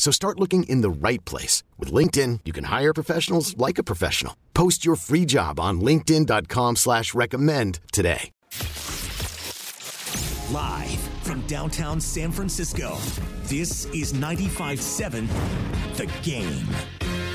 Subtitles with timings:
[0.00, 1.62] So start looking in the right place.
[1.78, 4.34] With LinkedIn, you can hire professionals like a professional.
[4.54, 8.30] Post your free job on linkedin.com slash recommend today.
[10.50, 12.96] Live from downtown San Francisco,
[13.44, 15.28] this is 95.7
[15.96, 16.66] The Game.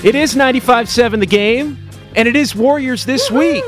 [0.02, 1.78] It is 95.7 The Game,
[2.16, 3.62] and it is Warriors this week.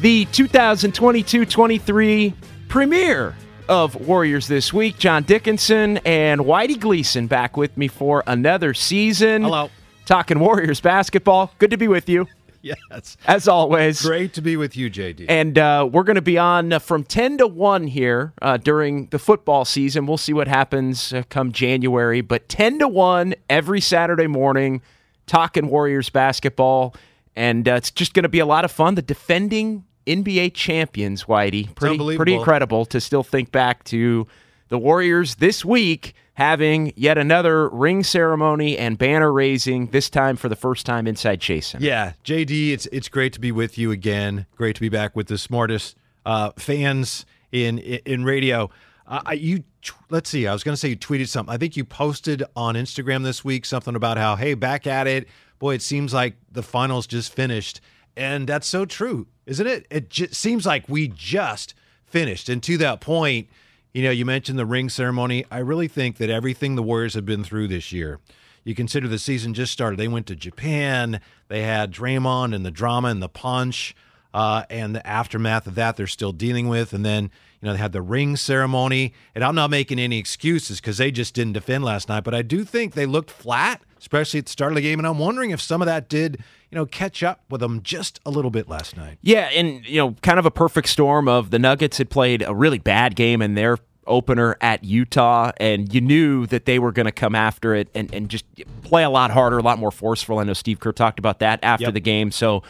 [0.00, 2.34] The 2022-23
[2.68, 3.34] premiere
[3.68, 4.98] of Warriors this week.
[4.98, 9.42] John Dickinson and Whitey Gleason back with me for another season.
[9.42, 9.70] Hello.
[10.06, 11.52] Talking Warriors basketball.
[11.58, 12.26] Good to be with you,
[12.62, 13.16] Yes.
[13.26, 14.00] as always.
[14.02, 15.26] Great to be with you, JD.
[15.28, 19.06] And uh, we're going to be on uh, from 10 to 1 here uh, during
[19.06, 20.06] the football season.
[20.06, 22.20] We'll see what happens uh, come January.
[22.22, 24.80] But 10 to 1 every Saturday morning,
[25.26, 26.94] talking Warriors basketball.
[27.36, 28.94] And uh, it's just going to be a lot of fun.
[28.94, 31.74] The defending NBA champions, Whitey.
[31.74, 34.26] Pretty, pretty incredible to still think back to
[34.68, 40.48] the Warriors this week having yet another ring ceremony and banner raising, this time for
[40.48, 41.84] the first time inside Chase Center.
[41.84, 44.46] yeah, JD, it's it's great to be with you again.
[44.54, 48.70] Great to be back with the smartest uh, fans in in, in radio.
[49.04, 49.64] Uh, you
[50.10, 50.46] let's see.
[50.46, 51.52] I was going to say you tweeted something.
[51.52, 55.26] I think you posted on Instagram this week something about how hey, back at it.
[55.58, 57.80] Boy, it seems like the finals just finished,
[58.16, 59.86] and that's so true, isn't it?
[59.90, 61.74] It just seems like we just
[62.06, 62.48] finished.
[62.48, 63.48] And to that point,
[63.92, 65.46] you know, you mentioned the ring ceremony.
[65.50, 68.20] I really think that everything the Warriors have been through this year,
[68.62, 69.98] you consider the season just started.
[69.98, 71.20] They went to Japan.
[71.48, 73.96] They had Draymond and the drama and the punch,
[74.34, 76.92] uh, and the aftermath of that they're still dealing with.
[76.92, 77.24] And then
[77.60, 79.14] you know they had the ring ceremony.
[79.34, 82.24] And I'm not making any excuses because they just didn't defend last night.
[82.24, 85.00] But I do think they looked flat, especially at the start of the game.
[85.00, 88.20] And I'm wondering if some of that did you know catch up with them just
[88.26, 89.18] a little bit last night.
[89.22, 92.54] Yeah, and you know, kind of a perfect storm of the Nuggets had played a
[92.54, 97.04] really bad game in their opener at Utah, and you knew that they were going
[97.06, 98.44] to come after it and, and just
[98.82, 100.38] play a lot harder, a lot more forceful.
[100.38, 101.94] I know Steve Kerr talked about that after Yep.
[101.94, 102.30] the game.
[102.30, 102.62] So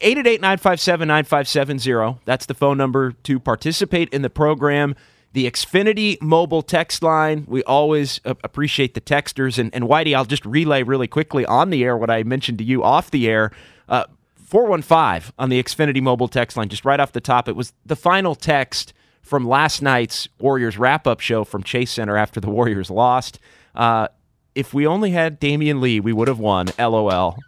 [0.00, 2.18] 888-957-9570.
[2.24, 4.94] That's the phone number to participate in the program.
[5.32, 7.44] The Xfinity mobile text line.
[7.48, 9.58] We always appreciate the texters.
[9.58, 12.64] And, and Whitey, I'll just relay really quickly on the air what I mentioned to
[12.64, 13.50] you off the air.
[13.88, 14.04] Uh,
[14.36, 17.48] 415 on the Xfinity mobile text line, just right off the top.
[17.48, 22.18] It was the final text from last night's Warriors wrap up show from Chase Center
[22.18, 23.38] after the Warriors lost.
[23.74, 24.08] Uh,
[24.54, 26.68] if we only had Damion Lee, we would have won.
[26.78, 27.38] LOL.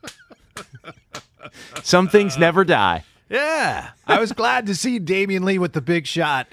[1.83, 3.05] Some things never die.
[3.29, 6.47] Yeah, I was glad to see Damion Lee with the big shot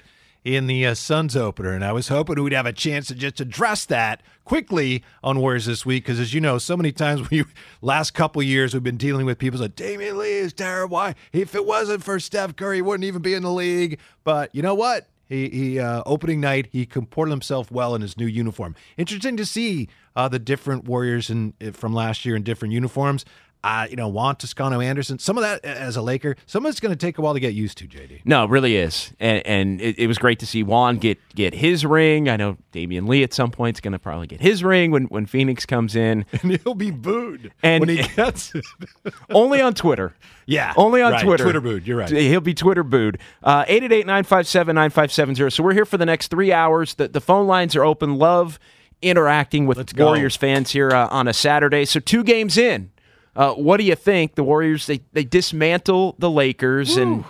[0.44, 3.40] in the uh, Suns opener, and I was hoping we'd have a chance to just
[3.40, 7.44] address that quickly on Warriors this week, because as you know, so many times we
[7.80, 10.94] last couple years we've been dealing with people saying Damion Lee is terrible.
[10.94, 11.14] Why?
[11.32, 14.00] If it wasn't for Steph Curry, he wouldn't even be in the league.
[14.24, 15.08] But you know what?
[15.28, 18.74] He, he uh, opening night, he comported himself well in his new uniform.
[18.98, 23.24] Interesting to see uh, the different Warriors in, from last year in different uniforms.
[23.64, 25.18] Uh, you know, Juan Toscano Anderson.
[25.20, 27.40] Some of that as a Laker, some of it's going to take a while to
[27.40, 27.86] get used to.
[27.86, 28.22] JD.
[28.24, 31.54] No, it really is, and, and it, it was great to see Juan get get
[31.54, 32.28] his ring.
[32.28, 35.04] I know Damion Lee at some point is going to probably get his ring when
[35.04, 38.64] when Phoenix comes in, and he'll be booed And- when he gets it.
[39.30, 40.14] only on Twitter.
[40.46, 41.44] Yeah, only on right, Twitter.
[41.44, 42.10] Twitter booed, you're right.
[42.10, 43.18] He'll be Twitter booed.
[43.44, 45.52] Uh, 888-957-9570.
[45.52, 46.94] So we're here for the next three hours.
[46.94, 48.16] The, the phone lines are open.
[48.16, 48.58] Love
[49.00, 49.96] interacting with.
[49.98, 51.84] Warriors fans here uh, on a Saturday.
[51.84, 52.90] So two games in.
[53.34, 54.34] Uh, what do you think?
[54.34, 56.96] The Warriors, they, they dismantle the Lakers.
[56.96, 57.24] And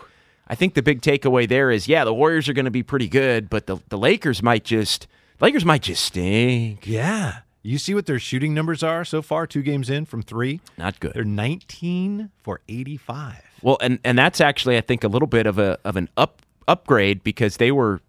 [0.48, 3.08] I think the big takeaway there is, yeah, the Warriors are going to be pretty
[3.08, 5.06] good, but the, the Lakers might just
[5.40, 6.86] Lakers might just stink.
[6.86, 7.38] Yeah.
[7.62, 10.60] You see what their shooting numbers are so far, two games in from three?
[10.76, 11.12] Not good.
[11.14, 13.36] They're 19 for 85.
[13.62, 16.42] Well, and and that's actually I think a little bit of a of an up
[16.66, 18.00] upgrade because they were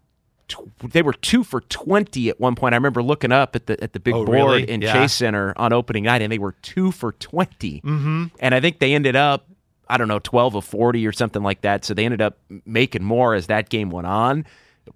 [0.82, 2.74] they were two for twenty at one point.
[2.74, 4.70] I remember looking up at the at the big Oh, board really?
[4.70, 4.92] in Yeah.
[4.92, 8.24] Chase Center on opening night, and they were two for 20 Mm-hmm.
[8.40, 9.48] And I think they ended up,
[9.88, 11.84] I don't know, twelve of forty or something like that.
[11.84, 14.44] So they ended up making more as that game went on.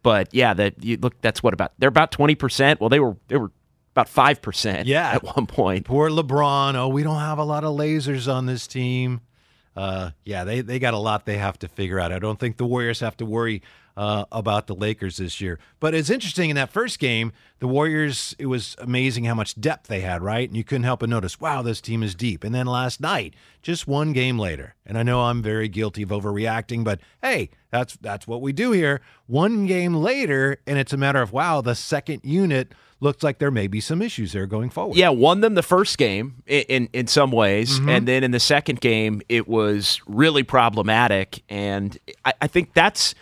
[0.03, 2.81] But yeah, that you look, that's what about they're about twenty percent.
[2.81, 3.51] Well, they were they were
[3.95, 4.87] about five percent.
[4.87, 5.13] Yeah.
[5.13, 5.87] at one point.
[5.87, 6.75] Poor LeBron.
[6.75, 9.23] Oh, we don't have a lot of lasers on this team.
[9.75, 12.11] Uh, yeah, they, they got a lot they have to figure out.
[12.13, 13.63] I don't think the Warriors have to worry
[13.99, 15.59] uh, about the Lakers this year.
[15.81, 19.89] But it's interesting in that first game, the Warriors, it was amazing how much depth
[19.89, 20.49] they had, right?
[20.49, 22.45] And you couldn't help but notice, wow, this team is deep.
[22.45, 26.11] And then last night, just one game later, and I know I'm very guilty of
[26.11, 29.01] overreacting, but hey, that's that's what we do here.
[29.27, 33.51] One game later, and it's a matter of wow, the second unit looks like there
[33.51, 34.97] may be some issues there going forward.
[34.97, 37.89] Yeah, won them the first game in in, in some ways, Mm-hmm.
[37.89, 41.43] and then in the second game it was really problematic.
[41.49, 43.15] And I, I think that's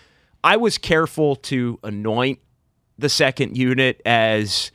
[0.46, 2.38] I was careful to anoint
[2.96, 4.70] the second unit as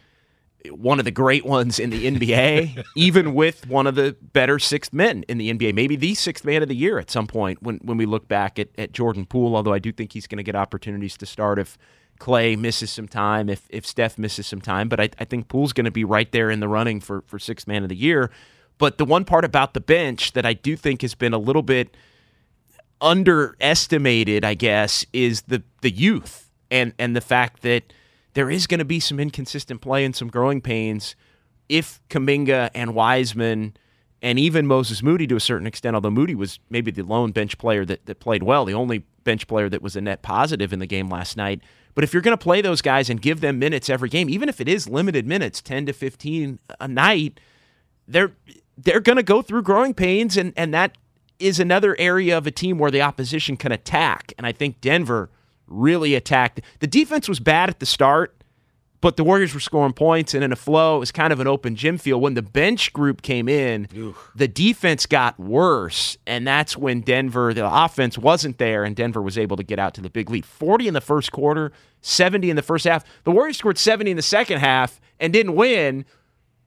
[0.70, 4.92] one of the great ones in the NBA, even with one of the better sixth
[4.92, 7.78] men in the NBA, maybe the sixth man of the year at some point when,
[7.78, 10.44] when we look back at, at Jordan Poole, although I do think he's going to
[10.44, 11.78] get opportunities to start if
[12.20, 14.90] Klay misses some time, if, if Steph misses some time.
[14.90, 17.40] But I, I think Poole's going to be right there in the running for, for
[17.40, 18.30] sixth man of the year.
[18.78, 21.62] But the one part about the bench that I do think has been a little
[21.62, 21.96] bit
[23.02, 27.92] underestimated, I guess, is the the youth and and the fact that
[28.34, 31.16] there is going to be some inconsistent play and some growing pains
[31.68, 33.76] if Kuminga and Wiseman
[34.22, 37.58] and even Moses Moody to a certain extent, although Moody was maybe the lone bench
[37.58, 40.80] player that, that played well, the only bench player that was a net positive in
[40.80, 41.62] the game last night.
[41.96, 44.50] But if you're going to play those guys and give them minutes every game, even
[44.50, 47.40] if it is limited minutes, 10 to 15 a night,
[48.08, 48.34] they're
[48.78, 50.98] they're going to go through growing pains and and that
[51.42, 55.30] is another area of a team where the opposition can attack and I think Denver
[55.68, 56.62] really attacked.
[56.80, 58.36] The defense was bad at the start,
[59.00, 60.98] but the Warriors were scoring points and in a flow.
[60.98, 62.22] It was kind of an open gym field.
[62.22, 63.88] When the bench group came in,
[64.36, 69.38] the defense got worse, and that's when Denver, the offense wasn't there, and Denver was
[69.38, 70.46] able to get out to the big lead.
[70.46, 71.72] 40 in the first quarter,
[72.02, 73.04] 70 in the first half.
[73.24, 76.06] The Warriors scored 70 in the second half and didn't win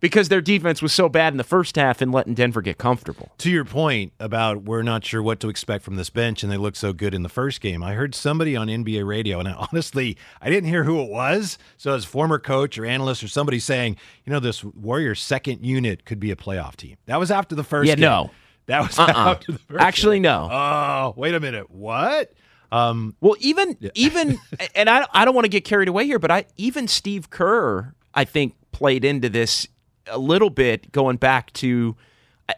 [0.05, 3.33] because their defense was so bad in the first half and letting Denver get comfortable.
[3.39, 6.59] To your point about we're not sure what to expect from this bench and they
[6.59, 9.53] look so good in the first game, I heard somebody on NBA radio, and I,
[9.73, 11.57] honestly, I didn't hear who it was.
[11.79, 13.97] So, as former coach or analyst or somebody saying,
[14.27, 16.99] you know, this Warriors second unit could be a playoff team.
[17.07, 18.03] That was after the first Yeah, game.
[18.03, 18.31] no.
[18.67, 19.09] That was Uh-uh.
[19.17, 20.23] after the first Actually, game.
[20.25, 20.49] no.
[20.53, 21.71] Oh, wait a minute.
[21.71, 22.33] What?
[22.71, 24.39] Um, Well, even even,
[24.75, 27.95] and I I don't want to get carried away here, but I even Steve Kerr
[28.15, 29.67] I think played into this
[30.07, 31.97] a little bit going back to,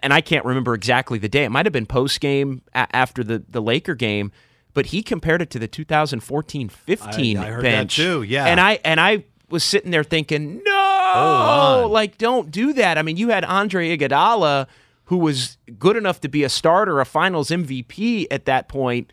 [0.02, 1.44] and I can't remember exactly the day.
[1.44, 4.32] It might have been post game a- after the the Laker game,
[4.74, 8.46] but he compared it to the 2014-15 I- I heard that bench too, yeah.
[8.46, 12.98] and I and I was sitting there thinking, no, like don't do that.
[12.98, 14.66] I mean, you had Andre Iguodala
[15.04, 19.12] who was good enough to be a starter, a Finals MVP at that point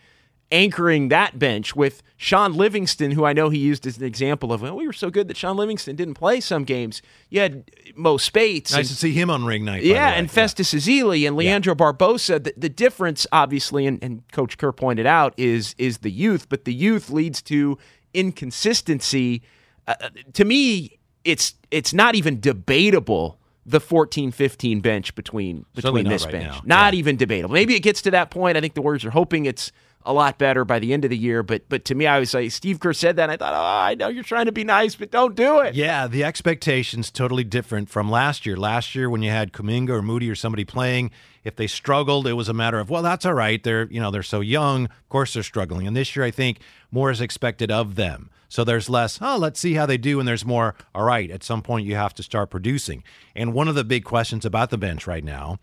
[0.53, 4.61] anchoring that bench with Shaun Livingston, who I know he used as an example of,
[4.61, 7.01] well, we were so good that Shaun Livingston didn't play some games.
[7.29, 8.71] You had Mo Speights.
[8.71, 9.83] nice and- to see him on ring night.
[9.83, 12.41] yeah, and Festus Ezeli and Leandro Barbosa.
[12.41, 16.63] The, the difference, obviously, and, and Coach Kerr pointed out, is is the youth, but
[16.65, 17.77] the youth leads to
[18.13, 19.41] inconsistency.
[19.87, 19.95] Uh,
[20.33, 26.23] to me, it's it's not even debatable the 14-15 bench between Certainly between not this
[26.25, 26.47] right bench.
[26.53, 26.61] now.
[26.65, 26.99] Not Yeah.
[26.99, 27.53] even debatable.
[27.53, 28.57] Maybe it gets to that point.
[28.57, 29.71] I think the Warriors are hoping it's
[30.05, 31.43] a lot better by the end of the year.
[31.43, 33.87] But but to me, I was like, Steve Kerr said that, and I thought, oh,
[33.87, 35.75] I know you're trying to be nice, but don't do it.
[35.75, 38.57] Yeah, the expectations totally different from last year.
[38.57, 41.11] Last year, when you had Kuminga or Moody or somebody playing,
[41.43, 43.61] if they struggled, it was a matter of, well, that's all right.
[43.63, 44.85] They're you know they're so young.
[44.85, 45.87] Of course, they're struggling.
[45.87, 46.59] And this year, I think
[46.91, 48.29] more is expected of them.
[48.49, 49.17] So there's less.
[49.19, 50.19] Oh, let's see how they do.
[50.19, 50.75] And there's more.
[50.93, 53.03] All right, at some point, you have to start producing.
[53.35, 55.57] And one of the big questions about the bench right now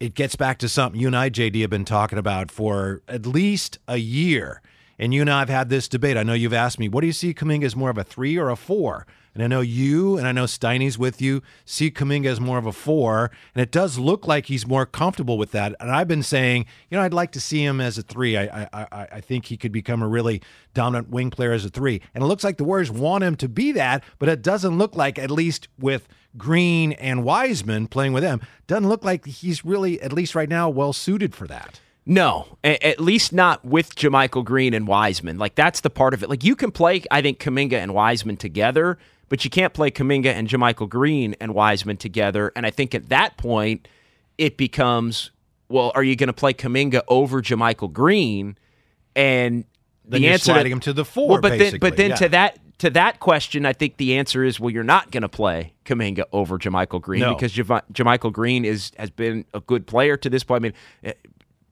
[0.00, 3.26] it gets back to something you and I, JD, have been talking about for at
[3.26, 4.62] least a year.
[4.98, 6.16] And you and I have had this debate.
[6.16, 8.38] I know you've asked me, what do you see Kuminga as more of a three
[8.38, 9.06] or a four?
[9.34, 12.64] And I know you and I know Steiny's with you see Kuminga as more of
[12.64, 13.30] a four.
[13.54, 15.74] And it does look like he's more comfortable with that.
[15.78, 18.38] And I've been saying, you know, I'd like to see him as a three.
[18.38, 20.40] I I, I, I think he could become a really
[20.72, 22.00] dominant wing player as a three.
[22.14, 24.96] And it looks like the Warriors want him to be that, but it doesn't look
[24.96, 30.00] like, at least with Green and Wiseman playing with them, doesn't look like he's really,
[30.00, 31.80] at least right now, well suited for that.
[32.08, 35.38] No, at least not with JaMychal Green and Wiseman.
[35.38, 36.30] Like that's the part of it.
[36.30, 38.96] Like you can play, I think, Kuminga and Wiseman together,
[39.28, 42.52] but you can't play Kuminga and JaMychal Green and Wiseman together.
[42.54, 43.88] And I think at that point,
[44.38, 45.32] it becomes,
[45.68, 48.56] well, are you going to play Kuminga over JaMychal Green?
[49.16, 49.64] And
[50.04, 52.10] Then the you're answer sliding to, him to the four, Well, but then, but then
[52.10, 52.16] yeah.
[52.16, 55.28] to that to that question, I think the answer is well, you're not going to
[55.28, 57.34] play Kuminga over JaMychal Green No.
[57.34, 60.60] because JaMychal Green is has been a good player to this point.
[60.60, 60.72] I mean,
[61.04, 61.12] eh,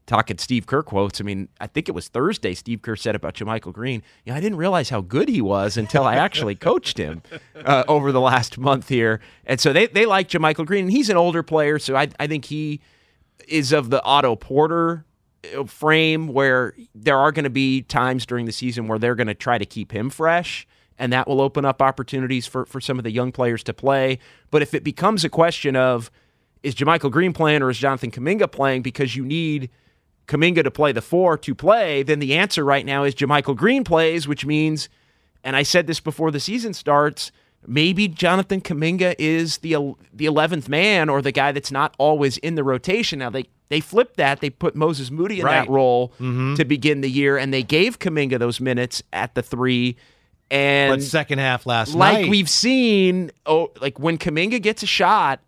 [0.07, 1.21] talking Steve Kerr quotes.
[1.21, 2.55] I mean, I think it was Thursday.
[2.55, 4.03] Steve Kerr said about JaMychal Green.
[4.25, 7.23] Yeah, I didn't realize how good he was until I actually coached him
[7.65, 9.21] uh, over the last month here.
[9.45, 12.27] And so they they like JaMychal Green, and he's an older player, so I I
[12.27, 12.81] think he
[13.47, 15.05] is of the Otto Porter
[15.55, 19.27] uh, frame where there are going to be times during the season where they're going
[19.27, 20.67] to try to keep him fresh
[20.99, 24.19] and that will open up opportunities for, for some of the young players to play.
[24.51, 26.11] But if it becomes a question of
[26.63, 29.71] is JaMychal Green playing or is Jonathan Kuminga playing because you need
[30.27, 33.85] Kuminga to play the four to play, then the answer right now is JaMychal Green
[33.85, 34.89] plays, which means,
[35.43, 37.31] and I said this before the season starts,
[37.67, 42.55] maybe Jonathan Kuminga is the the eleventh man or the guy that's not always in
[42.55, 43.19] the rotation.
[43.19, 45.65] Now they they flipped that, they put Moses Moody in Right.
[45.65, 46.55] that role mm-hmm.
[46.55, 49.97] to begin the year, and they gave Kuminga those minutes at the three.
[50.55, 54.85] And But second half last like night, like we've seen, oh, like when Kuminga gets
[54.85, 55.41] a shot,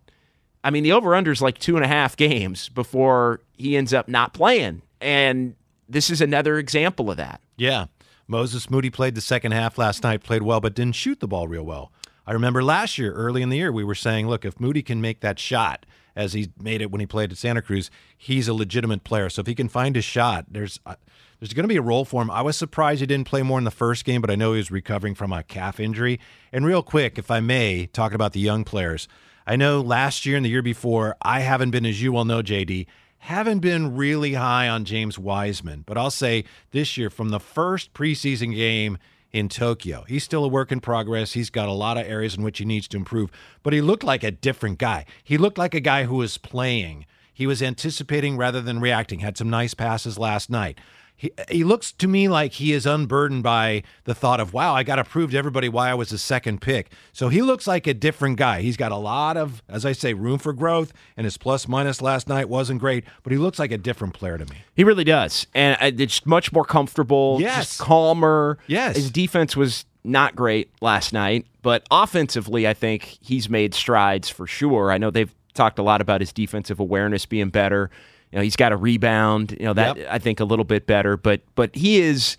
[0.64, 3.94] I mean, the over under is like two and a half games before he ends
[3.94, 4.82] up not playing.
[5.00, 5.54] And
[5.88, 7.40] this is another example of that.
[7.56, 7.86] Yeah.
[8.26, 11.46] Moses Moody played the second half last night, played well, but didn't shoot the ball
[11.46, 11.92] real well.
[12.26, 15.00] I remember last year, early in the year, we were saying, look, if Moody can
[15.00, 15.86] make that shot
[16.16, 19.30] as he made it when he played at Santa Cruz, he's a legitimate player.
[19.30, 20.96] So if he can find a shot, there's uh,
[21.38, 22.30] there's going to be a role for him.
[22.30, 24.58] I was surprised he didn't play more in the first game, but I know he
[24.58, 26.18] was recovering from a calf injury.
[26.52, 29.08] And real quick, if I may, talking about the young players,
[29.46, 32.42] I know last year and the year before, I haven't been, as you well know,
[32.42, 32.86] JD,
[33.18, 37.92] haven't been really high on James Wiseman, but I'll say this year from the first
[37.92, 38.98] preseason game
[39.32, 41.32] in Tokyo, he's still a work in progress.
[41.32, 43.30] He's got a lot of areas in which he needs to improve,
[43.62, 45.04] but he looked like a different guy.
[45.22, 47.04] He looked like a guy who was playing.
[47.32, 49.18] He was anticipating rather than reacting.
[49.18, 50.78] Had some nice passes last night.
[51.18, 54.82] He, he looks to me like he is unburdened by the thought of, wow, I
[54.82, 56.90] got to prove to everybody why I was the second pick.
[57.12, 58.60] So he looks like a different guy.
[58.60, 62.02] He's got a lot of, as I say, room for growth, and his plus minus
[62.02, 64.58] last night wasn't great, but he looks like a different player to me.
[64.74, 65.46] He really does.
[65.54, 67.56] And uh, it's much more comfortable, Yes.
[67.68, 68.58] just calmer.
[68.66, 68.96] Yes.
[68.96, 74.46] His defense was not great last night, but offensively, I think he's made strides for
[74.46, 74.92] sure.
[74.92, 77.90] I know they've talked a lot about his defensive awareness being better.
[78.32, 80.08] You know, he's got a rebound, you know, that Yep.
[80.10, 82.36] I think a little bit better, but but he is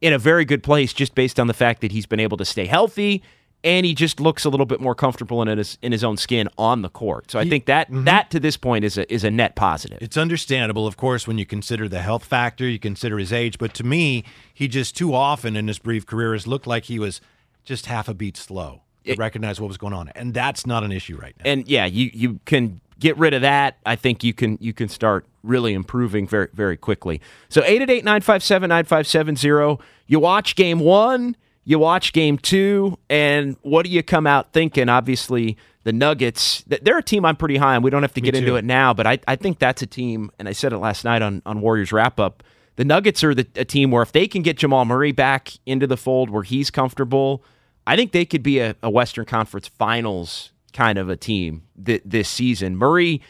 [0.00, 2.44] in a very good place just based on the fact that he's been able to
[2.44, 3.22] stay healthy
[3.62, 6.48] and he just looks a little bit more comfortable in his in his own skin
[6.56, 7.30] on the court.
[7.30, 8.04] So I think that mm-hmm.
[8.04, 9.98] that to this point is a is a net positive.
[10.00, 13.74] It's understandable, of course, when you consider the health factor, you consider his age, but
[13.74, 17.20] to me, he just too often in his brief career has looked like he was
[17.64, 20.08] just half a beat slow to It- recognize what was going on.
[20.14, 21.50] And that's not an issue right now.
[21.50, 23.76] and yeah, you you can get rid of that.
[23.84, 27.20] I think you can you can start really improving very very quickly.
[27.48, 29.80] So 888-957-9570.
[30.06, 34.88] You watch game 1, you watch game 2, and what do you come out thinking?
[34.88, 37.82] Obviously, the Nuggets, they're a team I'm pretty high on.
[37.82, 40.30] We don't have to get into it now, but I, I think that's a team,
[40.38, 42.42] and I said it last night on, on Warriors wrap up.
[42.76, 45.86] The Nuggets are the, a team where if they can get Jamal Murray back into
[45.86, 47.44] the fold where he's comfortable,
[47.86, 52.02] I think they could be a, a Western Conference Finals kind of a team th-
[52.04, 52.76] this season.
[52.76, 53.22] Murray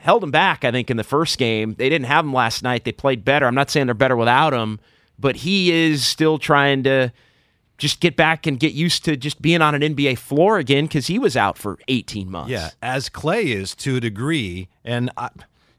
[0.00, 1.74] held him back, I think, in the first game.
[1.74, 2.84] They didn't have him last night.
[2.84, 3.46] They played better.
[3.46, 4.80] I'm not saying they're better without him,
[5.18, 7.12] but he is still trying to
[7.76, 11.06] just get back and get used to just being on an NBA floor again because
[11.06, 12.50] he was out for 18 months.
[12.50, 14.68] Yeah, as Klay is to a degree.
[14.84, 15.28] And I,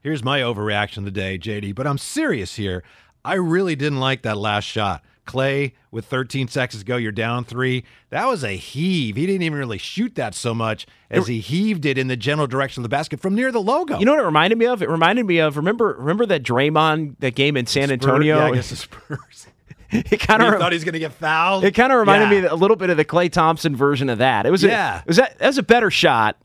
[0.01, 2.83] here's my overreaction of the day, JD, but I'm serious here.
[3.25, 5.03] I really didn't like that last shot.
[5.25, 7.83] Klay, with 13 seconds to go, you're down three.
[8.09, 9.15] That was a heave.
[9.15, 12.47] He didn't even really shoot that so much as he heaved it in the general
[12.47, 13.99] direction of the basket from near the logo.
[13.99, 14.81] You know what it reminded me of?
[14.81, 18.37] It reminded me of remember remember that Draymond that game in San Antonio.
[18.39, 19.47] Yeah, I guess the Spurs.
[19.91, 21.63] it kind of thought he was going to get fouled.
[21.65, 22.41] It kind of reminded Yeah.
[22.41, 24.45] me a little bit of the Klay Thompson version of that.
[24.45, 24.97] It was Yeah.
[24.97, 26.37] a, it was that, that was a better shot.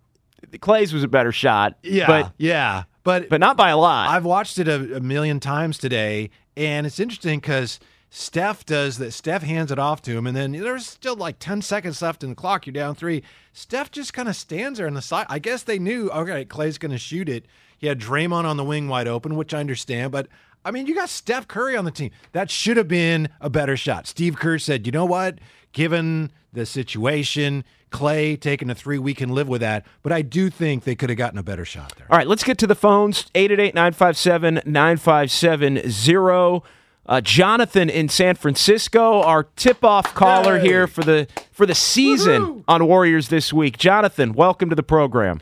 [0.59, 1.77] Klay's was a better shot.
[1.83, 4.11] Yeah, but yeah, but but not by a lot.
[4.11, 7.81] I've watched it a, a million times today, and it's interesting because
[8.19, 9.13] Steph does that.
[9.13, 12.31] Steph hands it off to him, and then there's still like 10 seconds left in
[12.31, 12.67] the clock.
[12.67, 13.23] You're down three.
[13.53, 15.27] Steph just kind of stands there on the side.
[15.29, 17.45] I guess they knew, okay, Klay's going to shoot it.
[17.77, 20.29] He had Draymond on the wing wide open, which I understand, but
[20.65, 22.11] I mean, you got Steph Curry on the team.
[22.33, 24.07] That should have been a better shot.
[24.07, 25.39] Steve Kerr said, you know what?
[25.73, 29.85] Given the situation, Klay taking a three, we can live with that.
[30.03, 32.07] But I do think they could have gotten a better shot there.
[32.11, 36.63] All right, let's get to the phones 888 957 9570.
[37.09, 40.67] Uh, Jonathan in San Francisco, our tip-off caller Hey.
[40.67, 42.65] here for the for the season Woohoo.
[42.67, 43.79] on Warriors this week.
[43.79, 45.41] Jonathan, welcome to the program.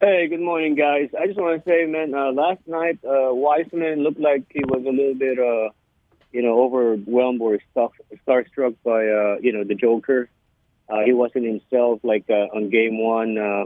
[0.00, 1.10] Hey, good morning, guys.
[1.18, 4.82] I just want to say, man, uh, last night uh, Wiseman looked like he was
[4.84, 5.70] a little bit uh,
[6.32, 7.92] you know, overwhelmed or stuck,
[8.26, 10.28] starstruck by, uh, you know, the Joker.
[10.88, 13.36] Uh, he wasn't himself like uh, on game one.
[13.38, 13.64] Uh,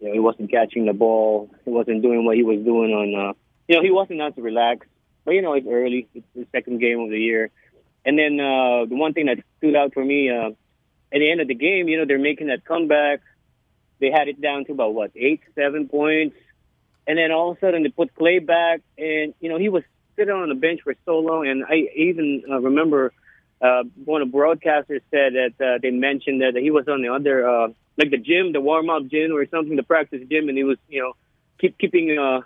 [0.00, 1.50] you know, he wasn't catching the ball.
[1.64, 3.14] He wasn't doing what he was doing on.
[3.30, 3.32] Uh,
[3.68, 4.88] you know, he wasn't as relaxed.
[5.28, 6.08] But you know, it's early.
[6.14, 7.50] It's the second game of the year.
[8.02, 10.52] And then uh, the one thing that stood out for me uh,
[11.12, 13.20] at the end of the game, you know, they're making that comeback.
[14.00, 16.34] They had it down to about what eight, seven points,
[17.06, 19.82] and then all of a sudden they put Klay back, and you know he was
[20.16, 21.46] sitting on the bench for so long.
[21.46, 23.12] And I even uh, remember
[23.60, 27.08] uh, one of the broadcasters said that uh, they mentioned that he was on the
[27.08, 27.68] other, uh,
[27.98, 30.78] like the gym, the warm up gym or something, the practice gym, and he was,
[30.88, 31.12] you know,
[31.60, 32.40] keep keeping uh,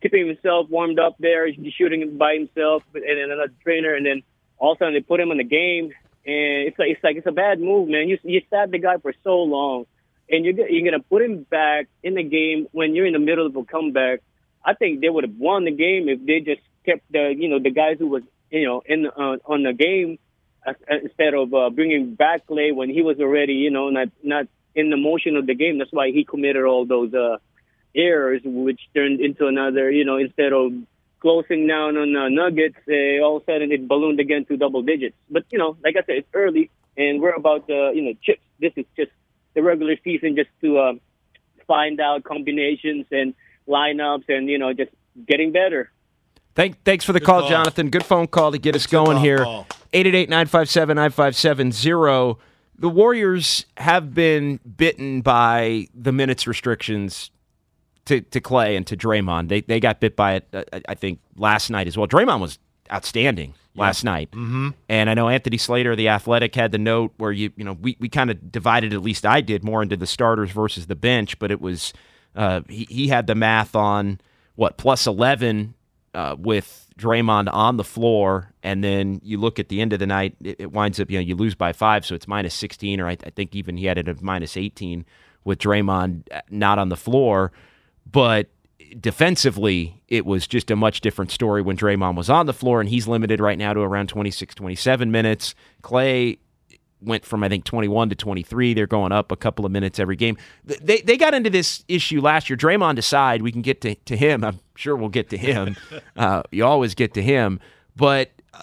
[0.00, 4.22] keeping himself warmed up there, He's shooting by himself, and then another trainer, and then
[4.58, 5.92] all of a sudden they put him in the game,
[6.26, 8.08] and it's like it's like it's a bad move, man.
[8.08, 9.86] You you sat the guy for so long,
[10.28, 13.46] and you're you're gonna put him back in the game when you're in the middle
[13.46, 14.20] of a comeback.
[14.64, 17.58] I think they would have won the game if they just kept the you know
[17.58, 20.18] the guys who was you know in uh, on the game
[20.66, 24.46] uh, instead of uh, bringing back Klay when he was already you know not not
[24.74, 25.78] in the motion of the game.
[25.78, 27.38] That's why he committed all those uh,
[27.94, 30.72] errors, which turned into another you know instead of
[31.20, 34.82] closing down on uh, Nuggets, uh, all of a sudden it ballooned again to double
[34.82, 35.16] digits.
[35.30, 38.42] But you know, like I said, it's early, and we're about uh, you know chips.
[38.60, 39.10] This is just
[39.54, 40.92] the regular season, just to uh,
[41.66, 43.34] find out combinations and
[43.66, 44.90] lineups, and you know, just
[45.26, 45.90] getting better.
[46.54, 47.88] Thank, thanks for the call, call, Jonathan.
[47.88, 49.42] Good phone call to get us going here.
[49.92, 52.40] 888 957 9570.
[52.80, 57.30] The Warriors have been bitten by the minutes restrictions
[58.08, 59.48] to, to Klay and to Draymond.
[59.48, 60.48] They they got bit by it.
[60.52, 62.08] Uh, I think last night as well.
[62.08, 62.58] Draymond was
[62.92, 63.82] outstanding yeah.
[63.82, 64.70] last night, mm-hmm.
[64.88, 67.96] and I know Anthony Slater, the Athletic, had the note where you you know we
[68.00, 71.38] we kind of divided at least I did more into the starters versus the bench,
[71.38, 71.92] but it was
[72.34, 74.20] uh, he he had the math on
[74.56, 75.74] what plus eleven
[76.14, 76.84] uh, with.
[76.98, 80.56] Draymond on the floor, and then you look at the end of the night, it,
[80.58, 83.12] it winds up, you know, you lose by five, so it's minus 16, or I,
[83.12, 85.06] I think even he had it at minus 18
[85.44, 87.52] with Draymond uh, not on the floor.
[88.10, 88.48] But
[88.98, 92.88] defensively, it was just a much different story when Draymond was on the floor, and
[92.88, 95.54] he's limited right now to around 26, 27 minutes.
[95.82, 96.38] Clay
[97.00, 98.74] went from I think 21 to 23.
[98.74, 100.36] They're going up a couple of minutes every game.
[100.64, 102.56] They they got into this issue last year.
[102.56, 104.44] Draymond aside, we can get to, to him.
[104.44, 105.76] I'm sure we'll get to him.
[106.16, 107.60] uh, you always get to him,
[107.94, 108.62] but uh,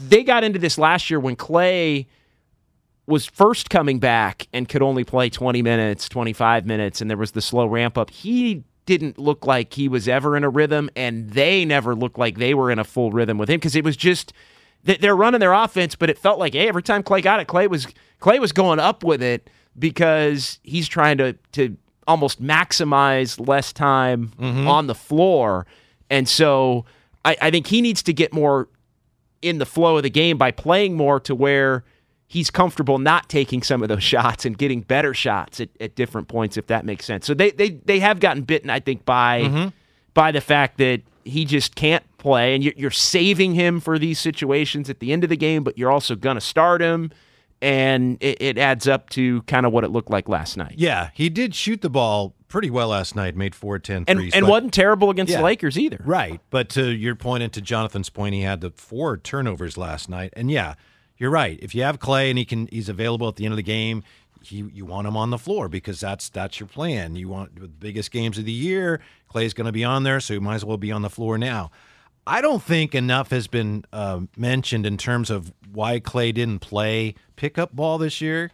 [0.00, 2.06] they got into this last year when Klay
[3.10, 7.32] was first coming back and could only play 20 minutes, 25 minutes, and there was
[7.32, 8.10] the slow ramp up.
[8.10, 12.38] He didn't look like he was ever in a rhythm, and they never looked like
[12.38, 14.32] they were in a full rhythm with him because it was just
[14.82, 17.68] they're running their offense, but it felt like hey, every time Klay got it, Klay
[17.68, 17.86] was
[18.20, 24.32] Klay was going up with it because he's trying to to almost maximize less time
[24.38, 24.66] mm-hmm.
[24.66, 25.66] on the floor,
[26.08, 26.86] and so
[27.24, 28.68] I, I think he needs to get more
[29.42, 31.84] in the flow of the game by playing more to where
[32.30, 36.28] he's comfortable not taking some of those shots and getting better shots at, at different
[36.28, 37.26] points, if that makes sense.
[37.26, 39.68] So they they, they have gotten bitten, I think, by mm-hmm.
[40.14, 44.18] by the fact that he just can't play, and you're, you're saving him for these
[44.18, 47.10] situations at the end of the game, but you're also going to start him.
[47.62, 50.76] And it, it adds up to kind of what it looked like last night.
[50.78, 54.34] Yeah, he did shoot the ball pretty well last night, made four ten and, threes.
[54.34, 56.00] And but, wasn't terrible against yeah, the Lakers either.
[56.02, 56.40] Right.
[56.48, 60.32] But to your point and to Jonathan's point, he had the four turnovers last night.
[60.34, 60.74] And yeah,
[61.20, 61.58] you're right.
[61.62, 64.02] If you have Klay and he can, he's available at the end of the game.
[64.42, 67.14] He, you want him on the floor because that's that's your plan.
[67.14, 69.00] You want the biggest games of the year.
[69.32, 71.36] Klay's going to be on there, so you might as well be on the floor
[71.36, 71.70] now.
[72.26, 77.14] I don't think enough has been uh, mentioned in terms of why Klay didn't play
[77.36, 78.50] pickup ball this year.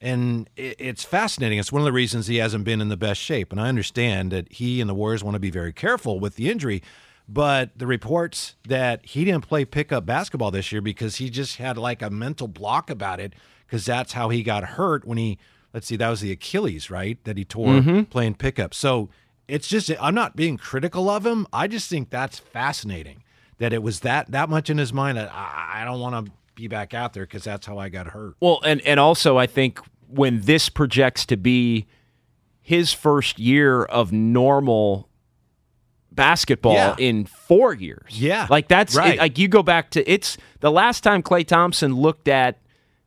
[0.00, 1.58] And it, it's fascinating.
[1.58, 3.50] It's one of the reasons he hasn't been in the best shape.
[3.50, 6.50] And I understand that he and the Warriors want to be very careful with the
[6.50, 6.82] injury.
[7.28, 11.78] But the reports that he didn't play pickup basketball this year because he just had
[11.78, 13.32] like a mental block about it
[13.66, 15.38] because that's how he got hurt when he,
[15.72, 17.18] let's see, that was the Achilles, right?
[17.24, 18.02] That he tore mm-hmm.
[18.02, 18.74] playing pickup.
[18.74, 19.08] So
[19.48, 21.46] it's just, I'm not being critical of him.
[21.52, 23.22] I just think that's fascinating
[23.58, 26.32] that it was that, that much in his mind that I, I don't want to
[26.54, 28.34] be back out there because that's how I got hurt.
[28.40, 31.86] Well, and, and also I think when this projects to be
[32.60, 35.08] his first year of normal
[36.14, 36.96] basketball yeah.
[36.98, 38.20] in four years.
[38.20, 38.46] Yeah.
[38.50, 39.14] Like that's right.
[39.14, 42.58] it, like you go back to it's the last time Klay Thompson looked at,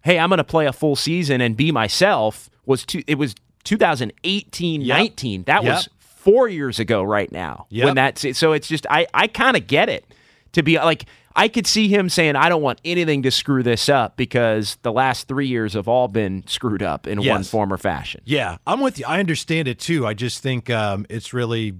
[0.01, 3.35] hey, I'm going to play a full season and be myself was two, it was
[3.63, 4.97] 2018 yep.
[4.97, 5.43] 19.
[5.43, 5.73] That yep.
[5.73, 7.67] was four years ago right now.
[7.69, 7.85] Yep.
[7.85, 10.05] When that's so it's just I I kind of get it
[10.53, 11.05] to be like
[11.37, 14.91] I could see him saying, I don't want anything to screw this up because the
[14.91, 17.31] last three years have all been screwed up in yes.
[17.31, 18.21] one form or fashion.
[18.25, 19.05] Yeah, I'm with you.
[19.07, 20.07] I understand it too.
[20.07, 21.75] I just think um, it's really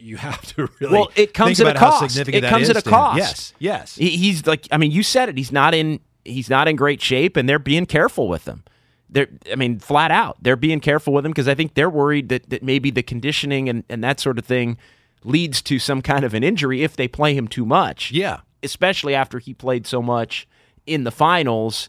[0.00, 2.16] you have to really Well, it comes at a cost.
[2.18, 3.18] It comes at a cost.
[3.18, 3.96] Yes, yes.
[3.96, 5.36] He- He's like, I mean, you said it.
[5.36, 6.00] He's not in.
[6.24, 8.62] He's not in great shape, and they're being careful with him.
[9.08, 12.28] They're, I mean, flat out, they're being careful with him because I think they're worried
[12.28, 14.76] that, that maybe the conditioning and, and that sort of thing
[15.24, 18.12] leads to some kind of an injury if they play him too much.
[18.12, 18.40] yeah.
[18.62, 20.46] especially after he played so much
[20.86, 21.88] in the finals.